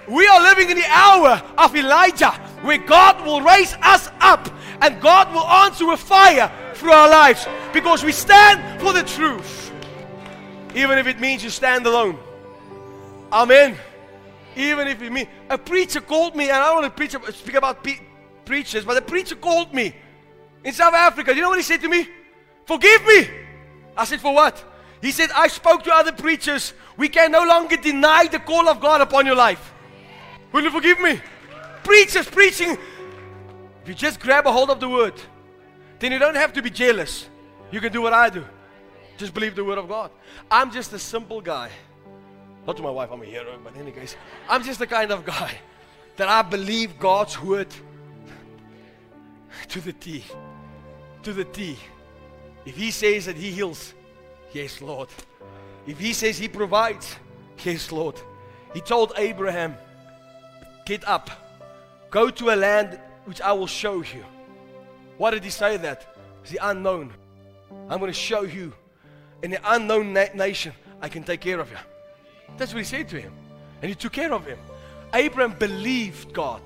[0.08, 2.30] We are living in the hour of Elijah
[2.62, 4.48] where God will raise us up
[4.80, 9.72] and God will answer with fire through our lives because we stand for the truth.
[10.74, 12.18] Even if it means you stand alone.
[13.32, 13.76] Amen.
[14.54, 17.54] Even if it means a preacher called me, and I don't want to preach, speak
[17.54, 18.00] about pe-
[18.44, 19.94] preachers, but a preacher called me
[20.64, 21.34] in South Africa.
[21.34, 22.08] You know what he said to me?
[22.64, 23.28] Forgive me.
[23.96, 24.62] I said, For what?
[25.00, 26.72] He said, I spoke to other preachers.
[26.96, 29.74] We can no longer deny the call of God upon your life.
[30.52, 31.20] Will you forgive me?
[31.82, 32.76] Preachers preaching.
[33.82, 35.14] If you just grab a hold of the word,
[35.98, 37.28] then you don't have to be jealous.
[37.70, 38.44] You can do what I do.
[39.16, 40.10] Just believe the word of God.
[40.50, 41.70] I'm just a simple guy.
[42.66, 44.16] Not to my wife, I'm a hero, but in any case,
[44.48, 45.58] I'm just the kind of guy
[46.16, 47.68] that I believe God's word
[49.68, 50.24] to the T.
[51.22, 51.78] To the T.
[52.64, 53.94] If He says that He heals,
[54.52, 55.08] yes, Lord.
[55.86, 57.16] If He says He provides,
[57.64, 58.20] yes, Lord.
[58.74, 59.76] He told Abraham,
[60.86, 61.30] Get up,
[62.10, 64.24] go to a land which I will show you.
[65.18, 66.06] Why did He say that?
[66.48, 67.12] The unknown.
[67.90, 68.72] I'm going to show you
[69.42, 70.72] in the unknown na- nation,
[71.02, 71.76] I can take care of you.
[72.56, 73.32] That's what He said to him.
[73.82, 74.58] And He took care of him.
[75.12, 76.62] Abraham believed God,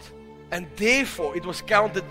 [0.50, 2.04] and therefore it was counted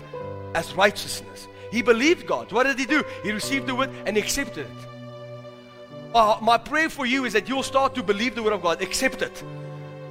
[0.54, 1.48] as righteousness.
[1.70, 2.50] He believed God.
[2.50, 3.04] What did he do?
[3.22, 6.14] He received the word and accepted it.
[6.14, 8.82] Uh, my prayer for you is that you'll start to believe the word of God,
[8.82, 9.44] accept it,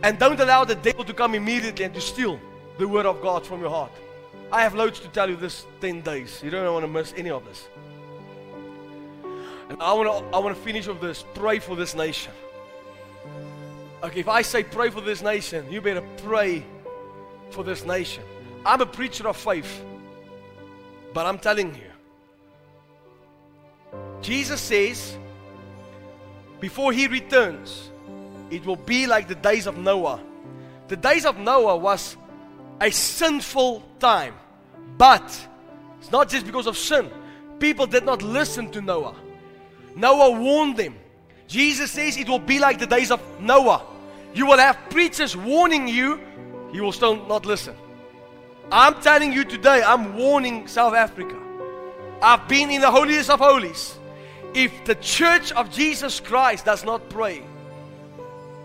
[0.04, 2.40] and don't allow the devil to come immediately and to steal
[2.78, 3.92] the word of God from your heart.
[4.52, 6.42] I have loads to tell you this 10 days.
[6.44, 7.68] You don't want to miss any of this.
[9.70, 11.24] And I want to I want to finish with this.
[11.36, 12.34] Pray for this nation.
[14.02, 16.66] Okay, if I say pray for this nation, you better pray
[17.52, 18.24] for this nation.
[18.66, 19.84] I'm a preacher of faith,
[21.14, 21.92] but I'm telling you,
[24.22, 25.18] Jesus says,
[26.60, 27.89] before he returns,
[28.50, 30.22] it will be like the days of Noah.
[30.88, 32.18] The days of Noah was
[32.82, 34.34] a sinful time,
[34.98, 35.48] but
[36.00, 37.10] it's not just because of sin.
[37.60, 39.16] People did not listen to Noah.
[39.96, 40.96] Noah warned them.
[41.48, 43.84] Jesus says it will be like the days of Noah.
[44.34, 46.20] You will have preachers warning you,
[46.72, 47.76] you will still not listen.
[48.72, 51.36] I'm telling you today, I'm warning South Africa.
[52.22, 53.98] I've been in the holiest of holies.
[54.54, 57.44] If the church of Jesus Christ does not pray,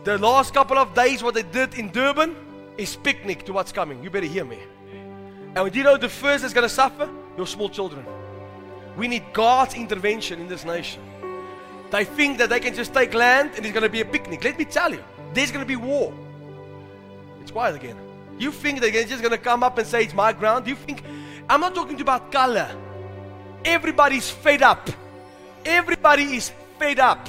[0.05, 2.37] the last couple of days, what they did in Durban
[2.77, 4.03] is picnic to what's coming.
[4.03, 4.59] You better hear me.
[5.57, 7.09] And do you know the first that's going to suffer?
[7.37, 8.05] Your small children.
[8.97, 11.03] We need God's intervention in this nation.
[11.91, 14.45] They think that they can just take land and it's going to be a picnic.
[14.45, 15.03] Let me tell you,
[15.33, 16.13] there's going to be war.
[17.41, 17.97] It's quiet again.
[18.39, 20.67] You think they're just going to come up and say it's my ground?
[20.67, 21.03] You think
[21.49, 22.69] I'm not talking about color?
[23.65, 24.91] Everybody's fed up.
[25.65, 27.29] Everybody is fed up.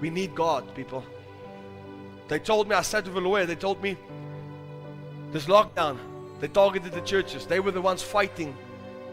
[0.00, 1.04] We need God, people.
[2.28, 3.96] They told me, I sat with a lawyer, they told me
[5.32, 5.98] this lockdown,
[6.40, 7.46] they targeted the churches.
[7.46, 8.56] They were the ones fighting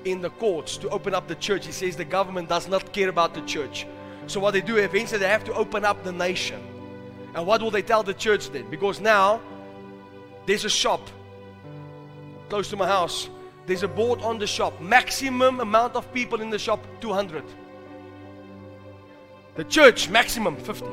[0.06, 1.66] in the courts to open up the church.
[1.66, 3.88] He says the government does not care about the church.
[4.28, 6.62] So what they do, eventually they have to open up the nation.
[7.36, 8.70] And what will they tell the church then?
[8.70, 9.42] Because now
[10.46, 11.10] there's a shop
[12.50, 13.30] close to my house.
[13.66, 14.80] There's a board on the shop.
[14.82, 17.44] Maximum amount of people in the shop 200.
[19.56, 20.86] The church, maximum 50.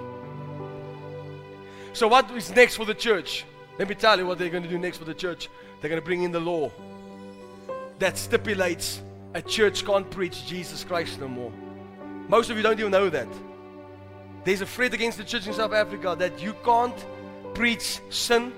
[1.92, 3.44] So, what is next for the church?
[3.78, 5.48] Let me tell you what they're going to do next for the church.
[5.80, 6.70] They're going to bring in the law
[8.00, 9.02] that stipulates
[9.34, 11.52] a church can't preach Jesus Christ no more.
[12.28, 13.28] Most of you don't even know that.
[14.44, 16.96] There's a threat against the church in South Africa that you can't
[17.54, 18.52] preach sin.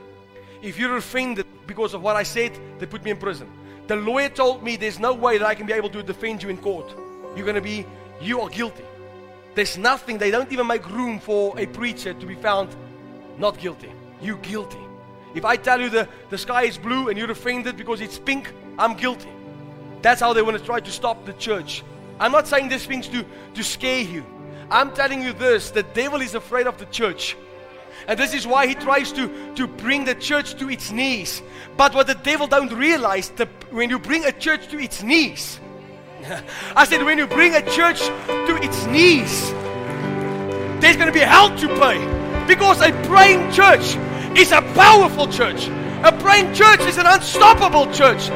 [0.62, 3.50] If you're offended because of what I said, they put me in prison.
[3.88, 6.48] The lawyer told me there's no way that I can be able to defend you
[6.48, 6.94] in court.
[7.36, 7.84] You're going to be,
[8.20, 8.84] you are guilty.
[9.54, 12.74] There's nothing, they don't even make room for a preacher to be found
[13.38, 13.92] not guilty.
[14.20, 14.78] You guilty.
[15.34, 18.52] If I tell you the, the sky is blue and you're offended because it's pink,
[18.78, 19.28] I'm guilty.
[20.00, 21.82] That's how they want to try to stop the church.
[22.18, 23.24] I'm not saying these things to,
[23.54, 24.24] to scare you.
[24.70, 27.36] I'm telling you this the devil is afraid of the church.
[28.08, 31.42] And this is why he tries to, to bring the church to its knees.
[31.76, 35.60] But what the devil don't realize, the, when you bring a church to its knees,
[36.76, 39.50] I said, when you bring a church to its knees,
[40.80, 41.98] there's going to be hell to pay.
[42.46, 43.96] Because a praying church
[44.36, 45.68] is a powerful church.
[46.04, 48.28] A praying church is an unstoppable church.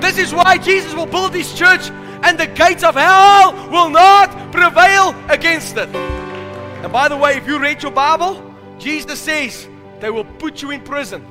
[0.00, 1.90] This is why Jesus will build his church
[2.22, 5.88] and the gates of hell will not prevail against it.
[5.88, 9.68] And by the way, if you read your Bible, Jesus says
[10.00, 11.24] they will put you in prison.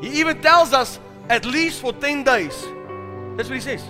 [0.00, 0.98] He even tells us
[1.28, 2.62] at least for 10 days.
[3.36, 3.82] That's what he says.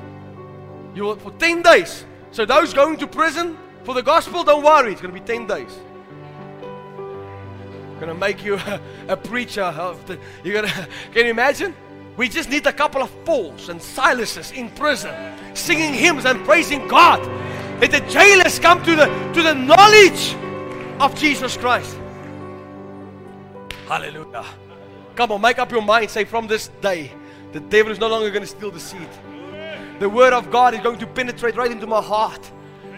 [0.98, 2.04] You will for 10 days.
[2.32, 5.46] So those going to prison for the gospel, don't worry, it's going to be 10
[5.46, 5.78] days.
[8.00, 9.72] Going to make you a, a preacher
[10.06, 10.18] the.
[10.42, 10.88] You're gonna.
[11.12, 11.72] Can you imagine?
[12.16, 15.14] We just need a couple of Pauls and Silases in prison,
[15.54, 17.24] singing hymns and praising God.
[17.80, 20.34] Let the jailers come to the to the knowledge
[20.98, 21.96] of Jesus Christ.
[23.86, 24.46] Hallelujah.
[25.14, 26.10] Come on, make up your mind.
[26.10, 27.12] Say from this day,
[27.52, 29.08] the devil is no longer going to steal the seed.
[29.98, 32.50] The word of God is going to penetrate right into my heart.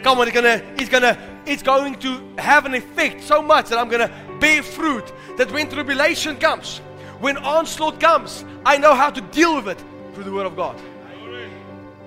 [0.03, 3.79] Come on, it's gonna, it's gonna, it's going to have an effect so much that
[3.79, 5.13] I'm gonna bear fruit.
[5.37, 6.79] That when tribulation comes,
[7.21, 9.83] when onslaught comes, I know how to deal with it
[10.15, 10.81] through the word of God.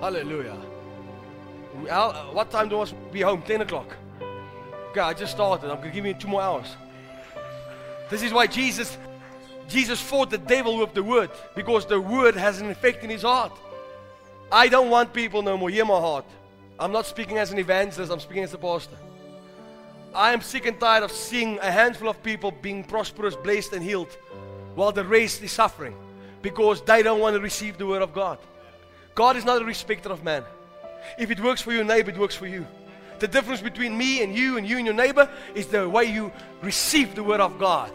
[0.00, 0.56] Hallelujah.
[1.88, 3.42] Al, what time do I be home?
[3.42, 3.96] 10 o'clock.
[4.90, 5.70] Okay, I just started.
[5.70, 6.76] I'm gonna give you two more hours.
[8.10, 8.96] This is why Jesus,
[9.68, 13.22] Jesus fought the devil with the word because the word has an effect in his
[13.22, 13.52] heart.
[14.54, 15.68] I don't want people no more.
[15.68, 16.24] Hear my heart.
[16.78, 18.96] I'm not speaking as an evangelist, I'm speaking as a pastor.
[20.14, 23.82] I am sick and tired of seeing a handful of people being prosperous, blessed, and
[23.82, 24.16] healed
[24.76, 25.96] while the rest is suffering
[26.40, 28.38] because they don't want to receive the word of God.
[29.16, 30.44] God is not a respecter of man.
[31.18, 32.64] If it works for your neighbor, it works for you.
[33.18, 36.30] The difference between me and you and you and your neighbor is the way you
[36.62, 37.90] receive the word of God.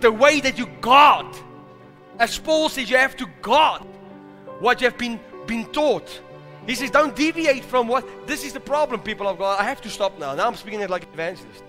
[0.00, 1.26] The way that you guard.
[2.18, 3.82] As Paul says, you have to guard
[4.60, 6.20] what you have been, been taught.
[6.66, 8.06] He says, don't deviate from what.
[8.26, 9.58] This is the problem, people of God.
[9.58, 10.34] I have to stop now.
[10.34, 11.64] Now I'm speaking like an evangelist.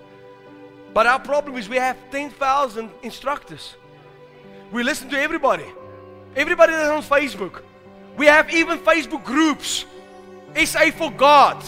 [0.94, 3.76] But our problem is we have 10,000 instructors.
[4.72, 5.66] We listen to everybody.
[6.36, 7.64] Everybody that's on Facebook.
[8.18, 9.86] We have even Facebook groups.
[10.56, 11.64] SA for God.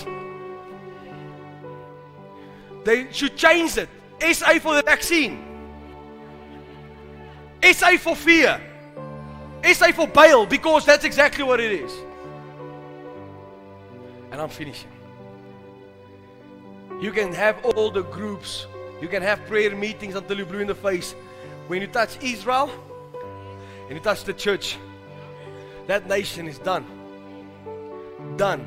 [2.83, 3.89] They should change it.
[4.35, 5.41] SA for the vaccine.
[7.63, 8.59] SA for fear.
[9.63, 11.91] SA for bail because that's exactly what it is.
[14.31, 14.89] And I'm finishing.
[16.99, 18.67] You can have all the groups,
[19.01, 21.13] you can have prayer meetings until you blue in the face.
[21.67, 22.69] When you touch Israel
[23.87, 24.77] and you touch the church,
[25.87, 26.85] that nation is done.
[28.37, 28.65] Done.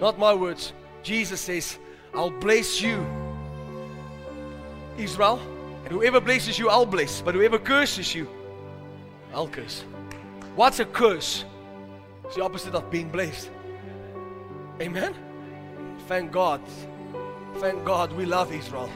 [0.00, 0.72] Not my words.
[1.02, 1.78] Jesus says,
[2.14, 3.04] I'll bless you,
[4.96, 5.40] Israel,
[5.84, 7.20] and whoever blesses you, I'll bless.
[7.20, 8.28] But whoever curses you,
[9.32, 9.84] I'll curse.
[10.56, 11.44] What's a curse?
[12.24, 13.50] It's the opposite of being blessed.
[14.80, 15.14] Amen?
[16.06, 16.60] Thank God.
[17.56, 18.90] Thank God we love Israel.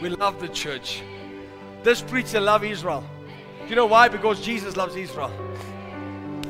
[0.00, 1.02] We love the church.
[1.82, 3.04] This preacher love Israel.
[3.62, 4.08] Do you know why?
[4.08, 5.32] Because Jesus loves Israel.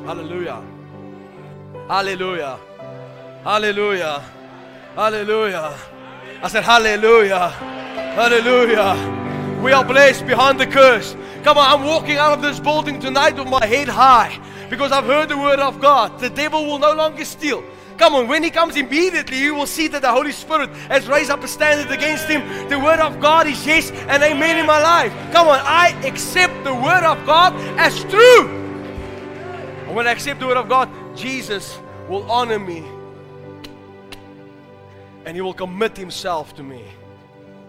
[0.05, 0.62] Hallelujah.
[1.89, 2.59] Hallelujah.
[3.45, 4.24] Hallelujah.
[4.95, 5.79] Hallelujah.
[6.43, 7.49] I said, Hallelujah.
[7.49, 9.61] Hallelujah.
[9.62, 11.16] We are blessed behind the curse.
[11.43, 15.05] Come on, I'm walking out of this building tonight with my head high because I've
[15.05, 16.18] heard the word of God.
[16.18, 17.64] The devil will no longer steal.
[17.97, 21.30] Come on, when he comes immediately, you will see that the Holy Spirit has raised
[21.30, 22.68] up a standard against him.
[22.68, 25.12] The word of God is yes and amen in my life.
[25.32, 28.49] Come on, I accept the word of God as true.
[29.86, 31.78] And when I accept the word of God, Jesus
[32.09, 32.84] will honor me
[35.24, 36.84] and he will commit himself to me.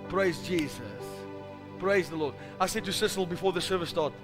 [0.09, 0.88] Praise Jesus.
[1.79, 2.35] Praise the Lord.
[2.59, 4.17] I said to Cecil before the service started,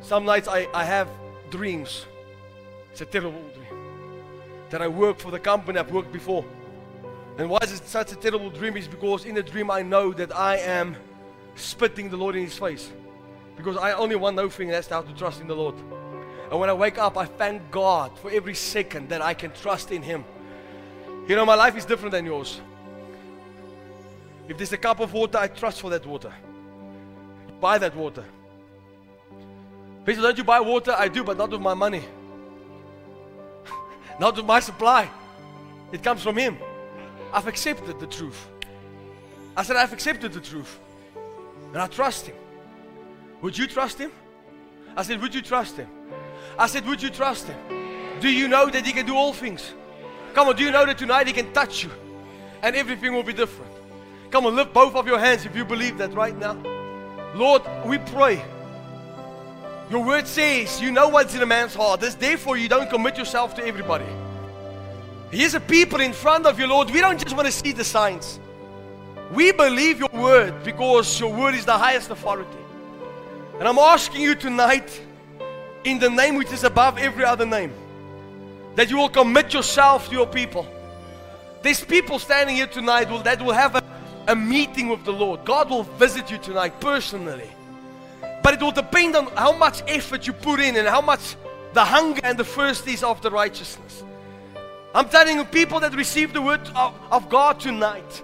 [0.00, 1.08] some nights I, I have
[1.50, 2.06] dreams.
[2.90, 3.82] It's a terrible dream.
[4.70, 6.44] That I work for the company I've worked before.
[7.38, 8.76] And why is it such a terrible dream?
[8.76, 10.96] Is because in the dream I know that I am
[11.54, 12.90] spitting the Lord in his face.
[13.56, 15.74] Because I only want no thing, that's how to trust in the Lord.
[16.50, 19.90] And when I wake up, I thank God for every second that I can trust
[19.90, 20.24] in Him.
[21.26, 22.60] You know, my life is different than yours.
[24.48, 26.32] If there's a cup of water, I trust for that water.
[27.66, 28.24] Buy that water.
[30.04, 30.94] People, don't you buy water?
[30.96, 32.04] I do, but not with my money.
[34.20, 35.10] not with my supply.
[35.90, 36.58] It comes from Him.
[37.32, 38.46] I've accepted the truth.
[39.56, 40.78] I said, I've accepted the truth.
[41.72, 42.36] And I trust Him.
[43.42, 44.12] Would you trust Him?
[44.96, 45.88] I said, Would you trust Him?
[46.56, 47.58] I said, Would you trust Him?
[48.20, 49.74] Do you know that He can do all things?
[50.34, 51.90] Come on, do you know that tonight He can touch you
[52.62, 53.72] and everything will be different?
[54.30, 56.75] Come on, lift both of your hands if you believe that right now.
[57.34, 58.42] Lord, we pray.
[59.90, 62.00] Your word says you know what's in a man's heart.
[62.00, 64.06] That's therefore you don't commit yourself to everybody.
[65.30, 66.90] Here's a people in front of you, Lord.
[66.90, 68.38] We don't just want to see the signs.
[69.32, 72.48] We believe your word because your word is the highest authority.
[73.58, 75.02] And I'm asking you tonight,
[75.84, 77.72] in the name which is above every other name,
[78.74, 80.66] that you will commit yourself to your people.
[81.62, 83.82] There's people standing here tonight that will have a,
[84.28, 85.44] a meeting with the Lord.
[85.44, 87.50] God will visit you tonight personally.
[88.42, 91.36] But it will depend on how much effort you put in and how much
[91.72, 94.02] the hunger and the thirst is after righteousness.
[94.94, 98.22] I'm telling you, people that receive the word of, of God tonight,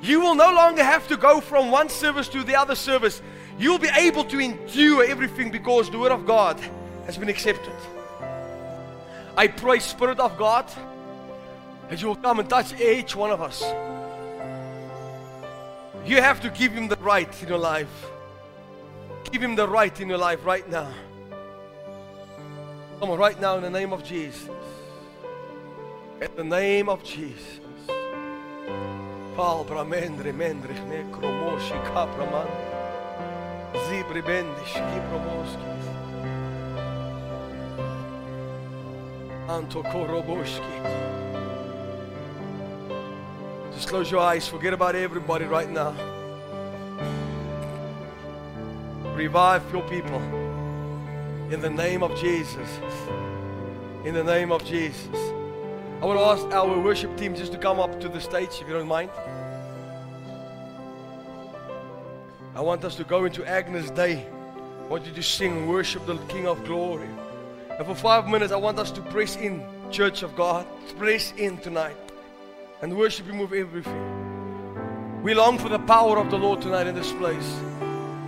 [0.00, 3.20] you will no longer have to go from one service to the other service.
[3.58, 6.58] You'll be able to endure everything because the word of God
[7.06, 7.74] has been accepted.
[9.36, 10.70] I pray, Spirit of God,
[11.88, 13.62] that you will come and touch each one of us.
[16.06, 18.06] You have to give him the right in your life.
[19.30, 20.92] Give him the right in your life right now.
[23.00, 24.48] Come on, right now in the name of Jesus.
[26.20, 27.58] In the name of Jesus.
[39.48, 39.82] Anto.
[43.74, 44.46] Just close your eyes.
[44.46, 45.92] Forget about everybody right now.
[49.16, 50.20] Revive your people.
[51.50, 52.68] In the name of Jesus.
[54.04, 55.16] In the name of Jesus.
[56.00, 58.68] I want to ask our worship team just to come up to the stage if
[58.68, 59.10] you don't mind.
[62.54, 64.24] I want us to go into Agnus Dei.
[64.24, 67.08] I want you to sing, worship the King of Glory.
[67.76, 70.64] And for five minutes, I want us to press in, Church of God.
[70.96, 72.03] Press in tonight
[72.82, 75.22] and worship with everything.
[75.22, 77.50] We long for the power of the Lord tonight in this place.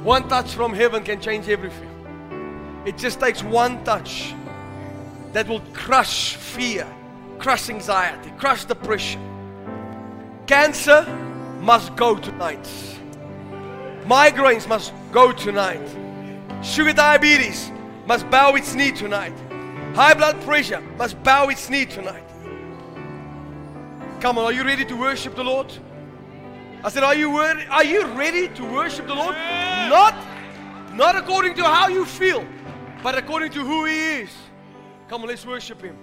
[0.03, 1.91] One touch from heaven can change everything.
[2.87, 4.35] It just takes one touch
[5.33, 6.87] that will crush fear,
[7.39, 9.21] crush anxiety, crush depression.
[10.47, 11.05] Cancer
[11.61, 12.67] must go tonight.
[14.05, 15.87] Migraines must go tonight.
[16.63, 17.73] Sugar diabetes
[18.07, 19.35] must bow its knee tonight.
[19.95, 22.26] High blood pressure must bow its knee tonight.
[24.21, 25.71] Come on, are you ready to worship the Lord?
[26.83, 29.35] I said, Are you, wor- are you ready to worship the Lord?
[29.35, 30.15] Not,
[30.95, 32.45] not according to how you feel,
[33.03, 34.31] but according to who He is.
[35.09, 35.97] Come on, let's worship Him.